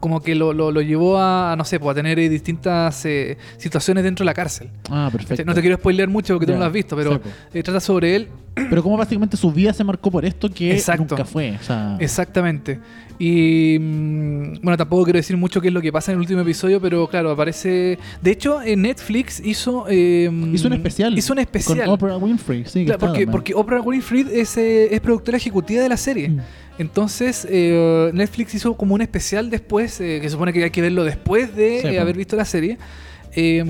como 0.00 0.20
que 0.20 0.34
lo, 0.34 0.52
lo- 0.52 0.72
lo 0.72 0.80
llevó 0.82 1.16
a, 1.18 1.54
no 1.56 1.64
sé, 1.64 1.78
pues, 1.78 1.92
a 1.92 1.94
tener 1.94 2.18
eh, 2.18 2.28
distintas 2.28 3.04
eh, 3.06 3.36
situaciones 3.56 4.02
dentro 4.02 4.24
de 4.24 4.26
la 4.26 4.34
cárcel. 4.34 4.68
Ah, 4.90 5.08
perfecto. 5.12 5.44
No 5.44 5.54
te 5.54 5.60
quiero 5.60 5.76
spoilear 5.76 6.08
mucho 6.08 6.34
porque 6.34 6.46
tú 6.46 6.52
no 6.52 6.58
lo 6.58 6.64
has 6.64 6.72
visto, 6.72 6.96
pero 6.96 7.14
sí, 7.14 7.20
eh, 7.54 7.62
trata 7.62 7.78
sobre 7.78 8.16
él. 8.16 8.28
Pero 8.68 8.82
como 8.82 8.98
básicamente 8.98 9.34
su 9.38 9.50
vida 9.50 9.72
se 9.72 9.82
marcó 9.82 10.10
por 10.10 10.26
esto 10.26 10.50
que 10.50 10.72
Exacto. 10.72 11.06
nunca 11.16 11.24
fue. 11.24 11.52
O 11.58 11.62
sea, 11.64 11.96
Exactamente. 12.00 12.78
Y 13.18 13.78
mm, 13.80 14.54
bueno, 14.62 14.76
tampoco 14.76 15.04
quiero 15.04 15.16
decir 15.18 15.38
mucho 15.38 15.58
qué 15.62 15.68
es 15.68 15.72
lo 15.74 15.80
que 15.80 15.90
pasa 15.90 16.12
en 16.12 16.16
el 16.16 16.20
último 16.20 16.40
episodio, 16.42 16.78
pero 16.78 17.06
claro, 17.06 17.30
aparece. 17.30 17.98
De 18.20 18.30
hecho, 18.30 18.60
en 18.60 18.82
Netflix 18.82 19.40
hizo. 19.42 19.86
eh, 19.88 20.30
hizo 20.52 20.66
un 20.66 20.74
especial. 20.74 21.16
Hizo 21.16 21.32
un 21.32 21.38
especial. 21.38 21.78
Con 21.78 21.88
Oprah 21.94 22.16
Winfrey, 22.18 22.64
sí. 22.66 22.84
Claro, 22.84 22.98
porque, 22.98 23.26
porque 23.26 23.54
Oprah 23.54 23.80
Winfrey 23.80 24.26
es, 24.32 24.54
es 24.58 25.00
productora 25.00 25.38
ejecutiva 25.38 25.82
de 25.82 25.88
la 25.88 25.96
serie. 25.96 26.28
Mm. 26.28 26.40
Entonces, 26.78 27.46
eh, 27.50 28.10
Netflix 28.14 28.54
hizo 28.54 28.74
como 28.76 28.94
un 28.94 29.02
especial 29.02 29.50
después, 29.50 30.00
eh, 30.00 30.18
que 30.20 30.30
supone 30.30 30.52
que 30.52 30.64
hay 30.64 30.70
que 30.70 30.80
verlo 30.80 31.04
después 31.04 31.54
de 31.54 31.80
Sí, 31.82 31.88
eh, 31.88 32.00
haber 32.00 32.16
visto 32.16 32.36
la 32.36 32.44
serie. 32.44 32.78
Eh, 33.34 33.64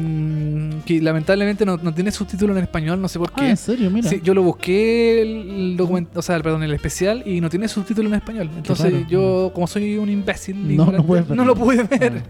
que 0.85 1.01
lamentablemente 1.01 1.65
no, 1.65 1.77
no 1.77 1.95
tiene 1.95 2.11
subtítulo 2.11 2.57
en 2.57 2.63
español, 2.65 3.01
no 3.01 3.09
sé 3.09 3.19
por 3.19 3.31
Ah, 3.31 3.37
qué. 3.41 3.51
en 3.51 3.57
serio, 3.57 3.91
mira. 3.91 4.09
Sí, 4.11 4.21
yo 4.23 4.35
lo 4.35 4.43
busqué 4.43 5.23
el 5.23 5.77
documento, 5.77 6.19
o 6.19 6.23
sea, 6.23 6.37
el- 6.37 6.43
perdón, 6.43 6.63
el 6.65 6.73
especial 6.75 7.23
y 7.27 7.41
no 7.41 7.49
tiene 7.49 7.69
subtítulo 7.69 8.09
en 8.09 8.15
español. 8.17 8.51
Entonces 8.57 9.07
yo, 9.09 9.51
como 9.55 9.67
soy 9.67 9.97
un 9.99 10.09
imbécil, 10.11 10.77
No, 10.77 10.91
lo 10.91 11.55
pude 11.55 11.85
ver. 11.85 12.13
Ah. 12.25 12.29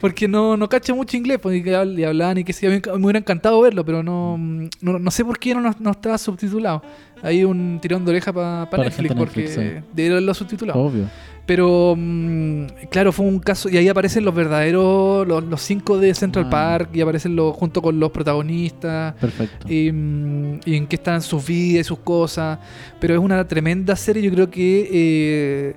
Porque 0.00 0.26
no, 0.26 0.56
no 0.56 0.66
cacho 0.70 0.96
mucho 0.96 1.16
inglés, 1.18 1.38
pues, 1.42 1.58
y, 1.58 1.62
que 1.62 1.74
habl- 1.76 1.98
y 1.98 2.04
hablaban 2.04 2.38
y 2.38 2.44
que 2.44 2.54
sí, 2.54 2.64
a 2.66 2.70
mí 2.70 2.80
me 2.86 3.04
hubiera 3.04 3.18
encantado 3.18 3.60
verlo, 3.60 3.84
pero 3.84 4.02
no, 4.02 4.38
no, 4.80 5.10
sé 5.10 5.24
por 5.26 5.38
qué 5.38 5.54
no, 5.54 5.60
no 5.78 5.90
estaba 5.90 6.16
subtitulado. 6.16 6.82
Hay 7.22 7.44
un 7.44 7.78
tirón 7.82 8.02
de 8.06 8.12
oreja 8.12 8.32
pa- 8.32 8.64
pa 8.64 8.70
Para 8.70 8.84
Netflix, 8.84 9.08
de 9.10 9.14
porque 9.16 9.40
Netflix, 9.42 9.84
debería 9.92 10.12
haberlo 10.12 10.32
subtitulado. 10.32 10.80
Obvio. 10.80 11.04
Pero 11.50 11.96
mm, 11.98 12.64
claro, 12.90 13.10
fue 13.10 13.26
un 13.26 13.40
caso, 13.40 13.68
y 13.68 13.76
ahí 13.76 13.88
aparecen 13.88 14.24
los 14.24 14.32
verdaderos, 14.32 15.26
los, 15.26 15.42
los 15.42 15.60
cinco 15.60 15.98
de 15.98 16.14
Central 16.14 16.44
Ah. 16.46 16.50
Park, 16.50 16.90
y 16.92 17.00
aparecen 17.00 17.34
los, 17.34 17.56
junto 17.56 17.82
con 17.82 17.98
los 17.98 18.12
protagonistas 18.12 19.14
Perfecto. 19.14 19.66
y, 19.68 19.90
mm, 19.90 20.60
y 20.64 20.76
en 20.76 20.86
qué 20.86 20.94
están 20.94 21.20
sus 21.22 21.44
vidas 21.44 21.80
y 21.80 21.84
sus 21.88 21.98
cosas. 21.98 22.60
Pero 23.00 23.14
es 23.14 23.20
una 23.20 23.48
tremenda 23.48 23.96
serie. 23.96 24.22
Yo 24.22 24.30
creo 24.30 24.48
que 24.48 24.88
eh, 24.92 25.74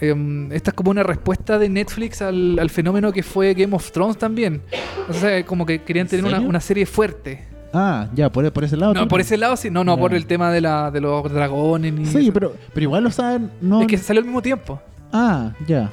em, 0.00 0.50
esta 0.50 0.70
es 0.70 0.74
como 0.74 0.90
una 0.90 1.04
respuesta 1.04 1.60
de 1.60 1.68
Netflix 1.68 2.20
al, 2.20 2.58
al 2.58 2.70
fenómeno 2.70 3.12
que 3.12 3.22
fue 3.22 3.54
Game 3.54 3.76
of 3.76 3.92
Thrones 3.92 4.18
también. 4.18 4.62
O 5.08 5.12
sea, 5.12 5.46
como 5.46 5.64
que 5.64 5.82
querían 5.82 6.06
¿En 6.06 6.10
tener 6.10 6.24
una, 6.24 6.40
una 6.40 6.60
serie 6.60 6.86
fuerte. 6.86 7.44
Ah, 7.72 8.08
ya, 8.16 8.32
por, 8.32 8.52
por 8.52 8.64
ese 8.64 8.76
lado. 8.76 8.94
No, 8.94 9.02
tú- 9.02 9.08
por 9.08 9.20
ese 9.20 9.36
lado 9.36 9.56
sí, 9.56 9.70
no, 9.70 9.84
no, 9.84 9.94
Ya. 9.94 10.00
por 10.00 10.12
el 10.12 10.26
tema 10.26 10.50
de, 10.50 10.60
la, 10.60 10.90
de 10.90 11.00
los 11.00 11.32
dragones 11.32 11.92
ni 11.92 12.04
Sí, 12.04 12.18
eso. 12.18 12.32
pero, 12.32 12.52
pero 12.72 12.82
igual, 12.82 13.06
o 13.06 13.10
sea, 13.12 13.40
no. 13.60 13.80
Es 13.80 13.86
que 13.86 13.96
salió 13.96 14.18
al 14.18 14.26
mismo 14.26 14.42
tiempo. 14.42 14.80
Ah, 15.14 15.52
ya. 15.66 15.90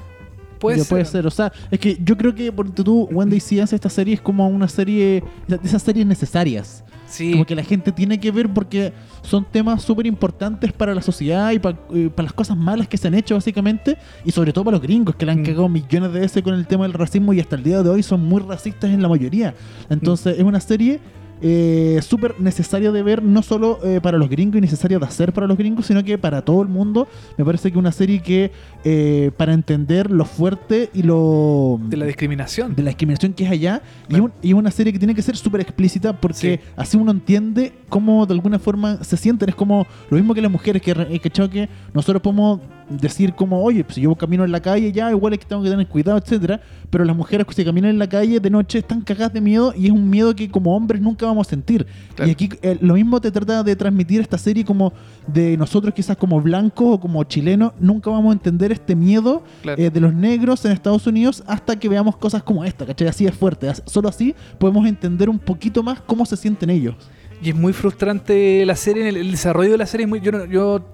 Puede 0.60 0.78
Ya 0.78 0.84
ser. 0.84 0.90
puede 0.90 1.06
ser. 1.06 1.28
O 1.28 1.32
sea, 1.32 1.52
es 1.72 1.80
que 1.80 1.98
yo 2.04 2.18
creo 2.18 2.36
que 2.36 2.52
por 2.52 2.70
tú, 2.72 3.08
Wendy 3.12 3.40
si 3.40 3.60
hace 3.60 3.76
esta 3.76 3.90
serie 3.90 4.16
es 4.16 4.22
como 4.22 4.48
una 4.48 4.68
serie 4.68 5.24
de 5.48 5.60
esas 5.64 5.82
series 5.84 6.06
necesarias. 6.06 6.84
Sí, 7.08 7.32
Como 7.34 7.46
que 7.46 7.56
la 7.56 7.64
gente 7.64 7.92
tiene 7.92 8.20
que 8.20 8.32
ver 8.32 8.48
porque 8.54 8.94
son 9.22 9.44
temas 9.44 9.82
súper 9.84 10.06
importantes 10.06 10.72
para 10.72 10.96
la 10.96 11.02
sociedad 11.02 11.52
y 11.52 11.60
pa- 11.60 11.78
eh, 11.94 12.10
para 12.16 12.24
las 12.28 12.34
cosas 12.34 12.56
malas 12.56 12.88
que 12.88 12.96
se 12.96 13.08
han 13.10 13.16
hecho 13.16 13.36
básicamente 13.36 13.98
y 14.24 14.32
sobre 14.32 14.54
todo 14.54 14.64
para 14.66 14.78
los 14.78 14.82
gringos 14.82 15.16
que 15.16 15.26
le 15.26 15.34
han 15.34 15.42
Mm. 15.42 15.46
cagado 15.46 15.68
millones 15.68 16.14
de 16.14 16.20
veces 16.22 16.42
con 16.42 16.54
el 16.54 16.66
tema 16.66 16.84
del 16.86 16.94
racismo 16.94 17.34
y 17.34 17.40
hasta 17.42 17.58
el 17.58 17.64
día 17.64 17.84
de 17.84 17.90
hoy 17.90 18.02
son 18.02 18.24
muy 18.26 18.42
racistas 18.42 18.90
en 18.92 19.02
la 19.02 19.10
mayoría. 19.10 19.54
Entonces 19.90 20.38
es 20.38 20.44
una 20.44 20.62
serie 20.62 21.00
eh, 21.42 22.00
súper 22.02 22.40
necesaria 22.40 22.92
de 22.92 23.02
ver 23.04 23.24
no 23.24 23.42
solo 23.42 23.80
eh, 23.84 24.00
para 24.02 24.18
los 24.18 24.30
gringos 24.30 24.58
y 24.58 24.62
necesaria 24.62 25.00
de 25.00 25.06
hacer 25.06 25.34
para 25.34 25.48
los 25.48 25.58
gringos 25.58 25.86
sino 25.88 26.04
que 26.04 26.18
para 26.18 26.44
todo 26.44 26.62
el 26.62 26.68
mundo. 26.68 27.08
Me 27.38 27.44
parece 27.46 27.72
que 27.72 27.78
una 27.80 27.92
serie 27.92 28.22
que 28.22 28.52
eh, 28.84 29.32
para 29.38 29.54
entender 29.54 30.12
lo 30.12 30.26
fuerte 30.26 30.90
y 30.94 31.04
lo 31.04 31.80
de 31.84 31.98
la 31.98 32.06
discriminación. 32.06 32.76
de 32.76 32.84
la 32.84 32.90
discriminación 32.90 33.34
que 33.34 33.44
es 33.46 33.52
allá 33.52 33.82
y, 34.10 34.16
un- 34.20 34.32
y 34.42 34.54
una 34.54 34.72
serie 34.72 34.94
que 34.94 35.00
tiene 35.00 35.16
que 35.16 35.22
ser 35.22 35.36
súper 35.38 35.62
explícita 35.62 36.14
porque 36.20 36.32
Sí. 36.42 36.60
así 36.76 36.98
uno 36.98 37.12
entiende 37.12 37.74
cómo 37.90 38.26
de 38.26 38.34
alguna 38.34 38.60
forma 38.60 39.04
se 39.04 39.18
sienten. 39.18 39.50
Es 39.50 39.56
como 39.56 39.86
lo 40.10 40.18
mismo 40.18 40.34
que 40.34 40.42
las 40.42 40.52
mujeres, 40.52 40.82
que, 40.82 41.30
chao, 41.32 41.50
que 41.50 41.68
nosotros 41.94 42.22
podemos 42.22 42.60
decir 43.00 43.34
como, 43.34 43.64
oye, 43.64 43.84
pues 43.84 43.96
si 43.96 44.02
yo 44.02 44.16
camino 44.16 44.44
en 44.44 44.52
la 44.52 44.60
calle 44.60 44.92
ya, 44.92 45.10
igual 45.12 45.34
es 45.34 45.40
que 45.40 45.46
tengo 45.46 45.64
que 45.64 45.70
tener 45.70 45.88
cuidado, 45.88 46.18
etcétera 46.18 46.62
Pero 46.90 47.06
las 47.06 47.16
mujeres 47.16 47.48
que 47.48 47.54
se 47.54 47.64
caminan 47.66 47.92
en 47.92 48.00
la 48.00 48.08
calle 48.08 48.40
de 48.40 48.50
noche 48.50 48.80
están 48.80 49.02
cagadas 49.02 49.34
de 49.34 49.42
miedo 49.42 49.74
y 49.78 49.86
es 49.86 49.92
un 49.92 50.10
miedo 50.10 50.36
que 50.36 50.50
como 50.50 50.76
hombres 50.76 51.02
nunca 51.02 51.26
vamos 51.26 51.48
a 51.48 51.50
sentir. 51.50 51.86
Claro. 52.16 52.30
Y 52.30 52.32
aquí 52.34 52.50
eh, 52.62 52.78
lo 52.82 52.94
mismo 52.96 53.20
te 53.22 53.32
trata 53.32 53.64
de 53.64 53.76
transmitir 53.76 54.22
esta 54.22 54.38
serie 54.38 54.66
como 54.66 54.94
de 55.28 55.58
nosotros 55.58 55.94
quizás 55.94 56.18
como 56.18 56.42
blancos 56.42 56.96
o 56.96 57.00
como 57.00 57.24
chilenos, 57.24 57.74
nunca 57.80 58.10
vamos 58.10 58.32
a 58.32 58.34
entender 58.34 58.72
este 58.72 58.96
miedo 58.96 59.44
Claro. 59.62 59.82
eh, 59.82 59.90
de 59.90 60.00
los 60.00 60.14
negros 60.14 60.64
en 60.66 60.72
Estados 60.72 61.06
Unidos 61.08 61.44
hasta 61.48 61.78
que 61.78 61.88
veamos 61.90 62.18
cosas 62.18 62.44
como 62.44 62.64
esta, 62.66 62.86
¿cachai? 62.86 63.08
Así 63.08 63.26
es 63.26 63.34
fuerte. 63.36 63.72
Solo 63.86 64.10
así 64.10 64.36
podemos 64.58 64.88
entender 64.88 65.30
un 65.30 65.40
poquito 65.40 65.84
más 65.84 66.00
cómo 66.02 66.26
se 66.26 66.36
sienten 66.38 66.70
ellos. 66.70 66.96
Y 67.44 67.50
es 67.50 67.56
muy 67.56 67.74
frustrante 67.74 68.66
la 68.66 68.76
serie, 68.76 69.10
el, 69.10 69.18
el 69.18 69.32
desarrollo 69.32 69.72
de 69.72 69.78
la 69.78 69.86
serie 69.88 70.04
es 70.06 70.10
muy... 70.10 70.20
Yo, 70.22 70.46
yo, 70.46 70.86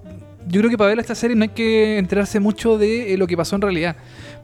yo 0.47 0.61
creo 0.61 0.69
que 0.69 0.77
para 0.77 0.89
ver 0.89 0.99
esta 0.99 1.15
serie 1.15 1.35
no 1.35 1.43
hay 1.43 1.49
que 1.49 1.97
enterarse 1.97 2.39
mucho 2.39 2.77
de 2.77 3.13
eh, 3.13 3.17
lo 3.17 3.27
que 3.27 3.35
pasó 3.37 3.55
en 3.55 3.61
realidad. 3.61 3.95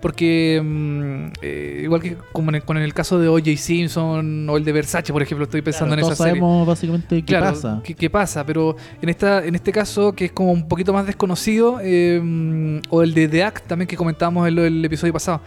Porque 0.01 0.61
mm, 0.63 1.25
eh, 1.41 1.81
igual 1.83 2.01
que 2.01 2.17
como 2.33 2.49
en 2.49 2.55
el, 2.55 2.63
con 2.63 2.77
el 2.77 2.93
caso 2.93 3.17
de 3.19 3.27
O.J. 3.29 3.55
Simpson 3.55 4.49
o 4.49 4.57
el 4.57 4.65
de 4.65 4.71
Versace, 4.73 5.13
por 5.13 5.21
ejemplo, 5.21 5.45
estoy 5.45 5.61
pensando 5.61 5.95
Claro, 5.95 5.99
en 5.99 6.01
todos 6.01 6.13
esa 6.13 6.23
serie. 6.25 6.39
sabemos 6.41 6.67
básicamente 6.67 7.15
qué 7.17 7.23
Claro, 7.23 7.45
pasa. 7.53 7.81
¿qué, 7.83 7.93
qué 7.95 8.09
pasa? 8.09 8.45
Pero 8.45 8.75
en 9.01 9.09
esta 9.09 9.45
en 9.45 9.55
este 9.55 9.71
caso, 9.71 10.11
que 10.13 10.25
es 10.25 10.31
como 10.33 10.51
un 10.51 10.67
poquito 10.67 10.91
más 10.91 11.05
desconocido, 11.05 11.79
eh, 11.81 12.81
o 12.89 13.01
el 13.01 13.13
de 13.13 13.27
The 13.29 13.43
Act 13.43 13.67
también 13.67 13.87
que 13.87 13.95
comentábamos 13.95 14.47
en 14.47 14.55
lo- 14.55 14.65
el 14.65 14.83
episodio 14.83 15.13
pasado. 15.13 15.41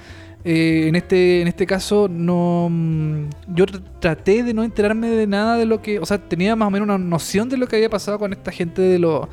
eh, 0.48 0.86
en 0.88 0.94
este 0.94 1.40
en 1.42 1.48
este 1.48 1.66
caso 1.66 2.06
no 2.08 2.68
mm, 2.70 3.24
yo 3.48 3.66
tr- 3.66 3.82
traté 4.00 4.42
de 4.44 4.54
no 4.54 4.62
enterarme 4.62 5.08
de 5.08 5.26
nada 5.26 5.56
de 5.56 5.66
lo 5.66 5.82
que 5.82 5.98
o 5.98 6.06
sea 6.06 6.18
tenía 6.18 6.54
más 6.54 6.68
o 6.68 6.70
menos 6.70 6.86
una 6.86 6.98
noción 6.98 7.48
de 7.48 7.56
lo 7.56 7.66
que 7.66 7.74
había 7.76 7.90
pasado 7.90 8.18
con 8.18 8.32
esta 8.32 8.52
gente 8.52 8.80
de 8.80 8.98
los 9.00 9.26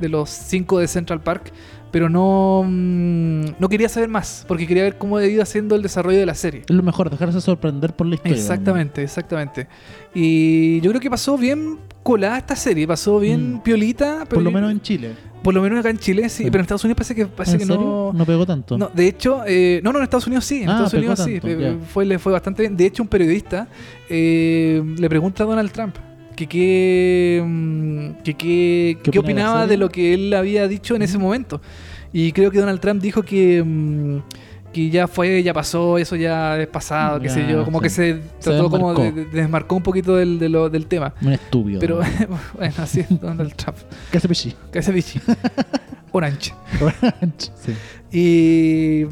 de 0.00 0.08
los 0.08 0.30
cinco 0.30 0.78
de 0.78 0.88
Central 0.88 1.20
Park 1.20 1.52
pero 1.90 2.10
no 2.10 2.64
mm, 2.66 3.44
no 3.58 3.68
quería 3.70 3.88
saber 3.88 4.08
más 4.10 4.44
porque 4.46 4.66
quería 4.66 4.82
ver 4.82 4.98
cómo 4.98 5.16
había 5.16 5.28
ido 5.30 5.42
haciendo 5.42 5.74
el 5.74 5.80
desarrollo 5.82 6.18
de 6.18 6.26
la 6.26 6.34
serie 6.34 6.62
Es 6.68 6.74
lo 6.76 6.82
mejor, 6.82 7.08
dejarse 7.10 7.40
sorprender 7.40 7.94
por 7.96 8.06
la 8.06 8.16
historia. 8.16 8.36
Exactamente, 8.36 9.02
exactamente. 9.02 9.68
Y 10.14 10.80
yo 10.82 10.90
creo 10.90 11.00
que 11.00 11.08
pasó 11.10 11.38
bien 11.38 11.78
colada 12.02 12.38
esta 12.38 12.56
serie, 12.56 12.86
pasó 12.86 13.18
bien 13.18 13.54
Mm. 13.54 13.60
piolita, 13.62 14.16
pero 14.28 14.34
Por 14.36 14.42
lo 14.42 14.50
menos 14.50 14.70
en 14.70 14.80
Chile. 14.82 15.12
por 15.42 15.54
lo 15.54 15.62
menos 15.62 15.78
acá 15.80 15.88
en 15.90 15.98
Chile 15.98 16.28
sí, 16.28 16.44
Sí. 16.44 16.50
pero 16.50 16.56
en 16.58 16.62
Estados 16.62 16.84
Unidos 16.84 16.96
parece 16.96 17.14
que 17.14 17.26
parece 17.26 17.52
¿En 17.54 17.58
que 17.60 17.64
serio? 17.66 18.12
no, 18.14 18.26
pegó 18.26 18.44
tanto. 18.44 18.76
no, 18.76 18.90
de 18.92 19.06
hecho, 19.08 19.42
eh, 19.46 19.80
no, 19.82 19.90
no, 19.92 19.98
en 19.98 20.04
Estados 20.04 20.26
Unidos 20.26 20.44
sí, 20.44 20.62
en 20.62 20.68
Ah, 20.68 20.72
Estados 20.72 20.90
pegó 20.92 21.00
Unidos 21.00 21.20
sí, 21.24 21.40
tanto, 21.40 21.58
ya. 21.60 21.74
fue, 21.86 22.04
le 22.04 22.18
fue 22.18 22.32
bastante 22.32 22.62
bien. 22.62 22.76
De 22.76 22.84
hecho, 22.86 23.02
un 23.02 23.08
periodista 23.08 23.66
eh, 24.10 24.82
le 24.98 25.08
pregunta 25.08 25.44
a 25.44 25.46
Donald 25.46 25.70
Trump 25.70 25.96
que 26.38 26.46
qué, 26.46 27.42
mm, 27.44 28.22
que 28.22 28.34
qué, 28.34 28.98
¿Qué 29.02 29.10
qué 29.10 29.18
opina 29.18 29.40
de 29.40 29.42
la 29.42 29.48
opinaba 29.50 29.66
de 29.66 29.76
lo 29.76 29.88
que 29.88 30.14
él 30.14 30.32
había 30.34 30.68
dicho 30.68 30.94
en 30.94 31.02
ese 31.02 31.18
momento. 31.18 31.60
Y 32.12 32.30
creo 32.30 32.52
que 32.52 32.58
Donald 32.60 32.78
Trump 32.78 33.02
dijo 33.02 33.22
que, 33.24 33.60
mm, 33.64 34.18
que 34.72 34.88
ya 34.90 35.08
fue, 35.08 35.42
ya 35.42 35.52
pasó, 35.52 35.98
eso 35.98 36.14
ya 36.14 36.56
es 36.60 36.68
pasado, 36.68 37.18
qué 37.20 37.28
sé 37.28 37.44
yo, 37.50 37.64
como 37.64 37.78
sí. 37.80 37.82
que 37.84 37.90
se 37.90 38.20
trató 38.40 38.70
como 38.70 38.94
de, 38.94 39.02
desmarcó. 39.06 39.30
de- 39.32 39.36
desmarcó 39.40 39.76
un 39.76 39.82
poquito 39.82 40.14
del, 40.14 40.38
de 40.38 40.48
lo- 40.48 40.70
del 40.70 40.86
tema. 40.86 41.12
Un 41.22 41.32
estúpido. 41.32 41.80
Pero 41.80 42.00
¿no? 42.00 42.38
bueno, 42.56 42.74
así 42.78 43.00
es 43.00 43.20
Donald 43.20 43.54
Trump. 43.54 43.78
¿Qué 44.12 44.18
hace 44.18 44.28
Pichi? 44.28 44.54
Que 44.72 44.78
ese 44.78 44.92
bichi. 44.92 45.20
Orange. 46.12 46.52
sí. 47.56 47.72
Y 48.12 49.06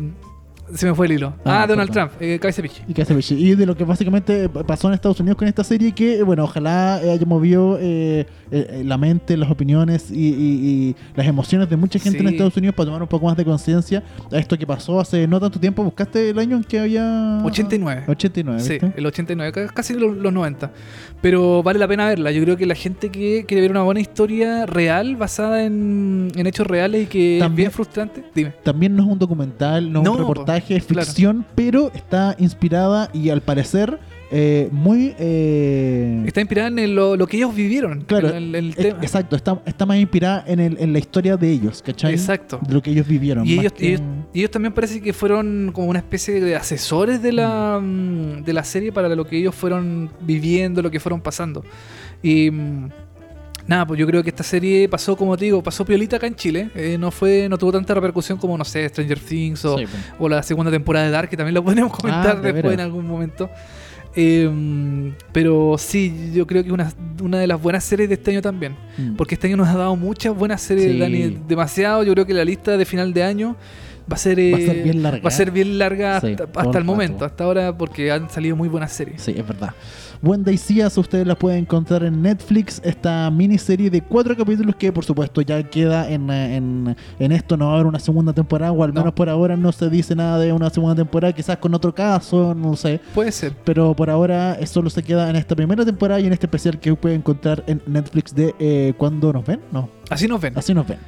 se 0.74 0.86
me 0.86 0.94
fue 0.94 1.06
el 1.06 1.12
hilo. 1.12 1.34
Ah, 1.44 1.62
Ah, 1.62 1.66
Donald. 1.66 1.90
Trump, 1.90 2.12
eh, 2.20 2.38
cabeza 2.38 2.60
pichi. 2.62 2.82
Y, 2.88 3.00
hace 3.00 3.14
Pichi. 3.14 3.34
y 3.34 3.54
de 3.54 3.66
lo 3.66 3.76
que 3.76 3.84
básicamente 3.84 4.48
pasó 4.48 4.88
en 4.88 4.94
Estados 4.94 5.18
Unidos 5.20 5.36
con 5.38 5.48
esta 5.48 5.64
serie, 5.64 5.92
que 5.92 6.22
bueno, 6.22 6.44
ojalá 6.44 7.00
eh, 7.02 7.10
haya 7.12 7.24
movido 7.26 7.78
eh, 7.80 8.26
eh, 8.50 8.82
la 8.84 8.98
mente, 8.98 9.36
las 9.36 9.50
opiniones 9.50 10.10
y, 10.10 10.28
y- 10.28 10.66
y 10.90 10.96
las 11.14 11.26
emociones 11.26 11.68
de 11.70 11.76
mucha 11.76 11.98
gente 11.98 12.18
en 12.20 12.26
Sí. 12.28 12.32
Estados 12.34 12.56
Unidos 12.56 12.74
para 12.74 12.86
tomar 12.86 13.02
un 13.02 13.08
poco 13.08 13.26
más 13.26 13.36
de 13.36 13.44
conciencia 13.44 14.02
a 14.32 14.36
esto 14.38 14.56
que 14.58 14.66
pasó 14.66 15.00
hace 15.00 15.26
no 15.26 15.40
tanto 15.40 15.58
tiempo. 15.60 15.82
¿Buscaste 15.84 16.30
el 16.30 16.38
año 16.38 16.56
en 16.56 16.64
que 16.64 16.78
había...? 16.80 17.40
89. 17.44 18.04
89, 18.08 18.60
Sí, 18.60 18.68
¿viste? 18.74 18.92
el 18.96 19.06
89, 19.06 19.52
ca- 19.52 19.68
casi 19.72 19.94
los, 19.94 20.16
los 20.16 20.32
90. 20.32 20.70
Pero 21.22 21.62
vale 21.62 21.78
la 21.78 21.88
pena 21.88 22.06
verla. 22.06 22.30
Yo 22.30 22.42
creo 22.42 22.56
que 22.56 22.66
la 22.66 22.74
gente 22.74 23.10
que 23.10 23.44
quiere 23.46 23.62
ver 23.62 23.70
una 23.70 23.82
buena 23.82 24.00
historia 24.00 24.66
real, 24.66 25.16
basada 25.16 25.64
en, 25.64 26.30
en 26.34 26.46
hechos 26.46 26.66
reales 26.66 27.04
y 27.04 27.06
que 27.06 27.36
es 27.38 27.40
También- 27.42 27.56
bien 27.66 27.70
frustrante, 27.72 28.24
dime. 28.34 28.52
También 28.62 28.94
no 28.94 29.02
es 29.02 29.08
un 29.08 29.18
documental, 29.18 29.90
no, 29.92 30.00
es 30.00 30.04
No, 30.04 30.12
un 30.12 30.18
reportaje, 30.18 30.55
es 30.56 30.84
claro. 30.86 31.04
ficción, 31.06 31.46
pero 31.54 31.90
está 31.94 32.34
inspirada 32.38 33.10
y 33.12 33.30
al 33.30 33.40
parecer 33.42 33.98
eh, 34.32 34.68
muy... 34.72 35.14
eh, 35.18 36.24
Está 36.26 36.40
inspirada 36.40 36.68
en 36.68 36.78
el- 36.80 36.94
lo, 36.96 37.16
lo 37.16 37.26
que 37.28 37.36
ellos 37.36 37.54
vivieron. 37.54 38.00
Claro, 38.02 38.30
en 38.30 38.36
el, 38.36 38.54
en 38.56 38.64
el 38.66 38.70
eh, 38.72 38.74
tema. 38.76 38.98
exacto, 39.00 39.36
está, 39.36 39.60
está 39.66 39.86
más 39.86 39.98
inspirada 39.98 40.42
en, 40.48 40.58
en 40.60 40.92
la 40.92 40.98
historia 40.98 41.36
de 41.36 41.48
ellos, 41.50 41.80
¿cachai? 41.80 42.12
Exacto. 42.12 42.58
De 42.66 42.74
lo 42.74 42.82
que 42.82 42.90
ellos 42.90 43.06
vivieron. 43.06 43.46
Y 43.46 43.58
ellos, 43.60 43.72
que- 43.72 44.00
ellos, 44.34 44.50
también 44.50 44.72
parece 44.72 45.00
que 45.00 45.12
fueron 45.12 45.70
como 45.72 45.86
una 45.88 46.00
especie 46.00 46.40
de 46.40 46.56
asesores 46.56 47.22
de 47.22 47.32
la, 47.32 47.78
mm, 47.80 48.42
de 48.42 48.52
la 48.52 48.64
serie 48.64 48.90
para 48.92 49.08
lo 49.14 49.24
que 49.26 49.38
ellos 49.38 49.54
fueron 49.54 50.10
viviendo, 50.20 50.82
lo 50.82 50.90
que 50.90 50.98
fueron 50.98 51.20
pasando. 51.20 51.64
Y 52.22 52.50
mm, 52.50 52.88
Nada, 53.66 53.86
pues 53.86 53.98
yo 53.98 54.06
creo 54.06 54.22
que 54.22 54.30
esta 54.30 54.44
serie 54.44 54.88
pasó, 54.88 55.16
como 55.16 55.36
te 55.36 55.46
digo, 55.46 55.62
pasó 55.62 55.84
piolita 55.84 56.16
acá 56.16 56.26
en 56.26 56.36
Chile. 56.36 56.70
Eh, 56.74 56.96
no 56.98 57.10
fue, 57.10 57.48
no 57.48 57.58
tuvo 57.58 57.72
tanta 57.72 57.94
repercusión 57.94 58.38
como, 58.38 58.56
no 58.56 58.64
sé, 58.64 58.88
Stranger 58.88 59.18
Things 59.18 59.64
o, 59.64 59.78
Sí, 59.78 59.86
pues. 59.86 60.02
o 60.18 60.28
la 60.28 60.42
segunda 60.42 60.70
temporada 60.70 61.06
de 61.06 61.10
Dark, 61.12 61.28
que 61.28 61.36
también 61.36 61.54
lo 61.54 61.64
podemos 61.64 61.92
comentar 61.92 62.36
Ah, 62.36 62.40
de 62.40 62.52
después 62.52 62.74
en 62.74 62.80
algún 62.80 63.06
momento. 63.06 63.50
Eh, 64.18 65.12
pero 65.32 65.76
sí, 65.78 66.30
yo 66.32 66.46
creo 66.46 66.62
que 66.62 66.68
es 66.68 66.72
una, 66.72 66.90
una 67.22 67.38
de 67.38 67.46
las 67.46 67.60
buenas 67.60 67.84
series 67.84 68.08
de 68.08 68.14
este 68.14 68.30
año 68.30 68.40
también. 68.42 68.74
Mm. 68.96 69.14
Porque 69.16 69.34
este 69.34 69.46
año 69.48 69.56
nos 69.58 69.68
ha 69.68 69.76
dado 69.76 69.94
muchas 69.96 70.34
buenas 70.34 70.62
series, 70.62 70.92
Sí. 70.92 70.98
Dani. 70.98 71.38
Demasiado. 71.46 72.02
Yo 72.02 72.12
creo 72.12 72.24
que 72.26 72.32
la 72.34 72.44
lista 72.44 72.76
de 72.76 72.84
final 72.86 73.12
de 73.12 73.22
año 73.24 73.56
va 74.10 74.14
a 74.14 74.18
ser, 74.18 74.38
Va 74.38 74.56
a 74.56 74.60
ser 74.60 74.76
eh, 74.78 74.82
bien 74.84 75.02
larga. 75.02 75.20
va 75.22 75.28
a 75.28 75.32
ser 75.32 75.50
bien 75.50 75.78
larga 75.78 76.20
Sí, 76.20 76.36
hasta, 76.54 76.78
el 76.78 76.84
momento, 76.84 77.24
hasta 77.24 77.44
ahora, 77.44 77.76
porque 77.76 78.10
han 78.12 78.30
salido 78.30 78.56
muy 78.56 78.68
buenas 78.68 78.92
series. 78.92 79.20
Sí, 79.20 79.34
es 79.36 79.46
verdad. 79.46 79.74
Wendy 80.22 80.56
Seas, 80.56 80.96
ustedes 80.98 81.26
la 81.26 81.34
pueden 81.34 81.60
encontrar 81.60 82.02
en 82.04 82.22
Netflix, 82.22 82.80
esta 82.84 83.30
miniserie 83.30 83.90
de 83.90 84.00
cuatro 84.00 84.36
capítulos 84.36 84.74
que 84.76 84.92
por 84.92 85.04
supuesto 85.04 85.40
ya 85.42 85.62
queda 85.62 86.10
en, 86.10 86.30
en, 86.30 86.96
en 87.18 87.32
esto, 87.32 87.56
no 87.56 87.66
va 87.66 87.72
a 87.72 87.74
haber 87.74 87.86
una 87.86 87.98
segunda 87.98 88.32
temporada, 88.32 88.72
o 88.72 88.82
al 88.82 88.92
No. 88.94 89.00
menos 89.00 89.14
por 89.14 89.28
ahora 89.28 89.56
no 89.56 89.72
se 89.72 89.88
dice 89.90 90.14
nada 90.14 90.38
de 90.38 90.52
una 90.52 90.70
segunda 90.70 90.94
temporada, 90.94 91.32
quizás 91.34 91.58
con 91.58 91.74
otro 91.74 91.94
caso, 91.94 92.54
no 92.54 92.76
sé. 92.76 93.00
Puede 93.14 93.32
ser. 93.32 93.52
Pero 93.64 93.94
por 93.94 94.10
ahora 94.10 94.54
eh, 94.60 94.66
solo 94.66 94.90
se 94.90 95.02
queda 95.02 95.28
en 95.30 95.36
esta 95.36 95.54
primera 95.54 95.84
temporada 95.84 96.20
y 96.20 96.26
en 96.26 96.32
este 96.32 96.46
especial 96.46 96.78
que 96.80 96.94
pueden 96.94 97.18
encontrar 97.18 97.62
en 97.66 97.82
Netflix 97.86 98.34
de 98.34 98.54
eh, 98.58 98.94
¿Cuándo 98.96 99.32
nos 99.32 99.44
ven? 99.44 99.60
No, 99.72 99.88
Así 100.10 100.26
nos 100.28 100.40
ven. 100.40 100.52
así 100.56 100.72
nos 100.74 100.86
ven. 100.86 100.98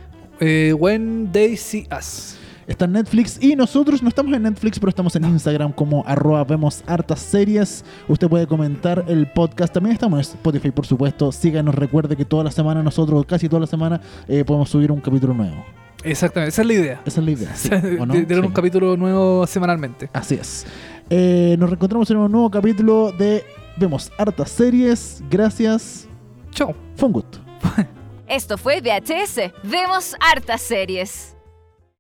Eh, 0.40 0.72
when 0.78 1.30
They 1.32 1.56
See 1.56 1.86
Us. 1.96 2.36
Está 2.68 2.84
en 2.84 2.92
Netflix 2.92 3.42
y 3.42 3.56
nosotros 3.56 4.02
no 4.02 4.10
estamos 4.10 4.30
en 4.34 4.42
Netflix, 4.42 4.78
pero 4.78 4.90
estamos 4.90 5.16
en 5.16 5.24
Instagram 5.24 5.72
como 5.72 6.04
arroba 6.06 6.44
vemos 6.44 6.84
hartas 6.86 7.18
series. 7.18 7.82
Usted 8.06 8.28
puede 8.28 8.46
comentar 8.46 9.04
el 9.08 9.26
podcast. 9.32 9.72
También 9.72 9.94
estamos 9.94 10.18
en 10.18 10.20
Spotify, 10.36 10.70
por 10.70 10.84
supuesto. 10.86 11.32
Síganos, 11.32 11.74
recuerde 11.74 12.14
que 12.14 12.26
toda 12.26 12.44
la 12.44 12.50
semana 12.50 12.82
nosotros, 12.82 13.24
casi 13.24 13.48
toda 13.48 13.60
la 13.60 13.66
semana, 13.66 14.00
eh, 14.28 14.44
podemos 14.44 14.68
subir 14.68 14.92
un 14.92 15.00
capítulo 15.00 15.32
nuevo. 15.32 15.64
Exactamente, 16.04 16.50
esa 16.50 16.60
es 16.60 16.68
la 16.68 16.74
idea. 16.74 17.00
Esa 17.06 17.20
es 17.20 17.24
la 17.24 17.30
idea. 17.32 17.56
¿sí? 17.56 17.68
de 17.70 18.00
¿O 18.00 18.04
no? 18.06 18.12
tener 18.12 18.38
Sí. 18.40 18.46
un 18.46 18.52
capítulo 18.52 18.96
nuevo 18.98 19.46
semanalmente. 19.46 20.10
Así 20.12 20.34
es. 20.34 20.66
Eh, 21.08 21.56
nos 21.58 21.70
reencontramos 21.70 22.10
en 22.10 22.18
un 22.18 22.30
nuevo 22.30 22.50
capítulo 22.50 23.12
de 23.12 23.44
Vemos 23.78 24.12
hartas 24.18 24.50
series. 24.50 25.22
Gracias. 25.30 26.06
Chao. 26.50 26.74
Fue 26.96 27.06
un 27.06 27.14
gusto. 27.14 27.38
Esto 28.28 28.58
fue 28.58 28.82
VHS. 28.82 29.52
Vemos 29.64 30.14
hartas 30.20 30.60
series. 30.60 31.34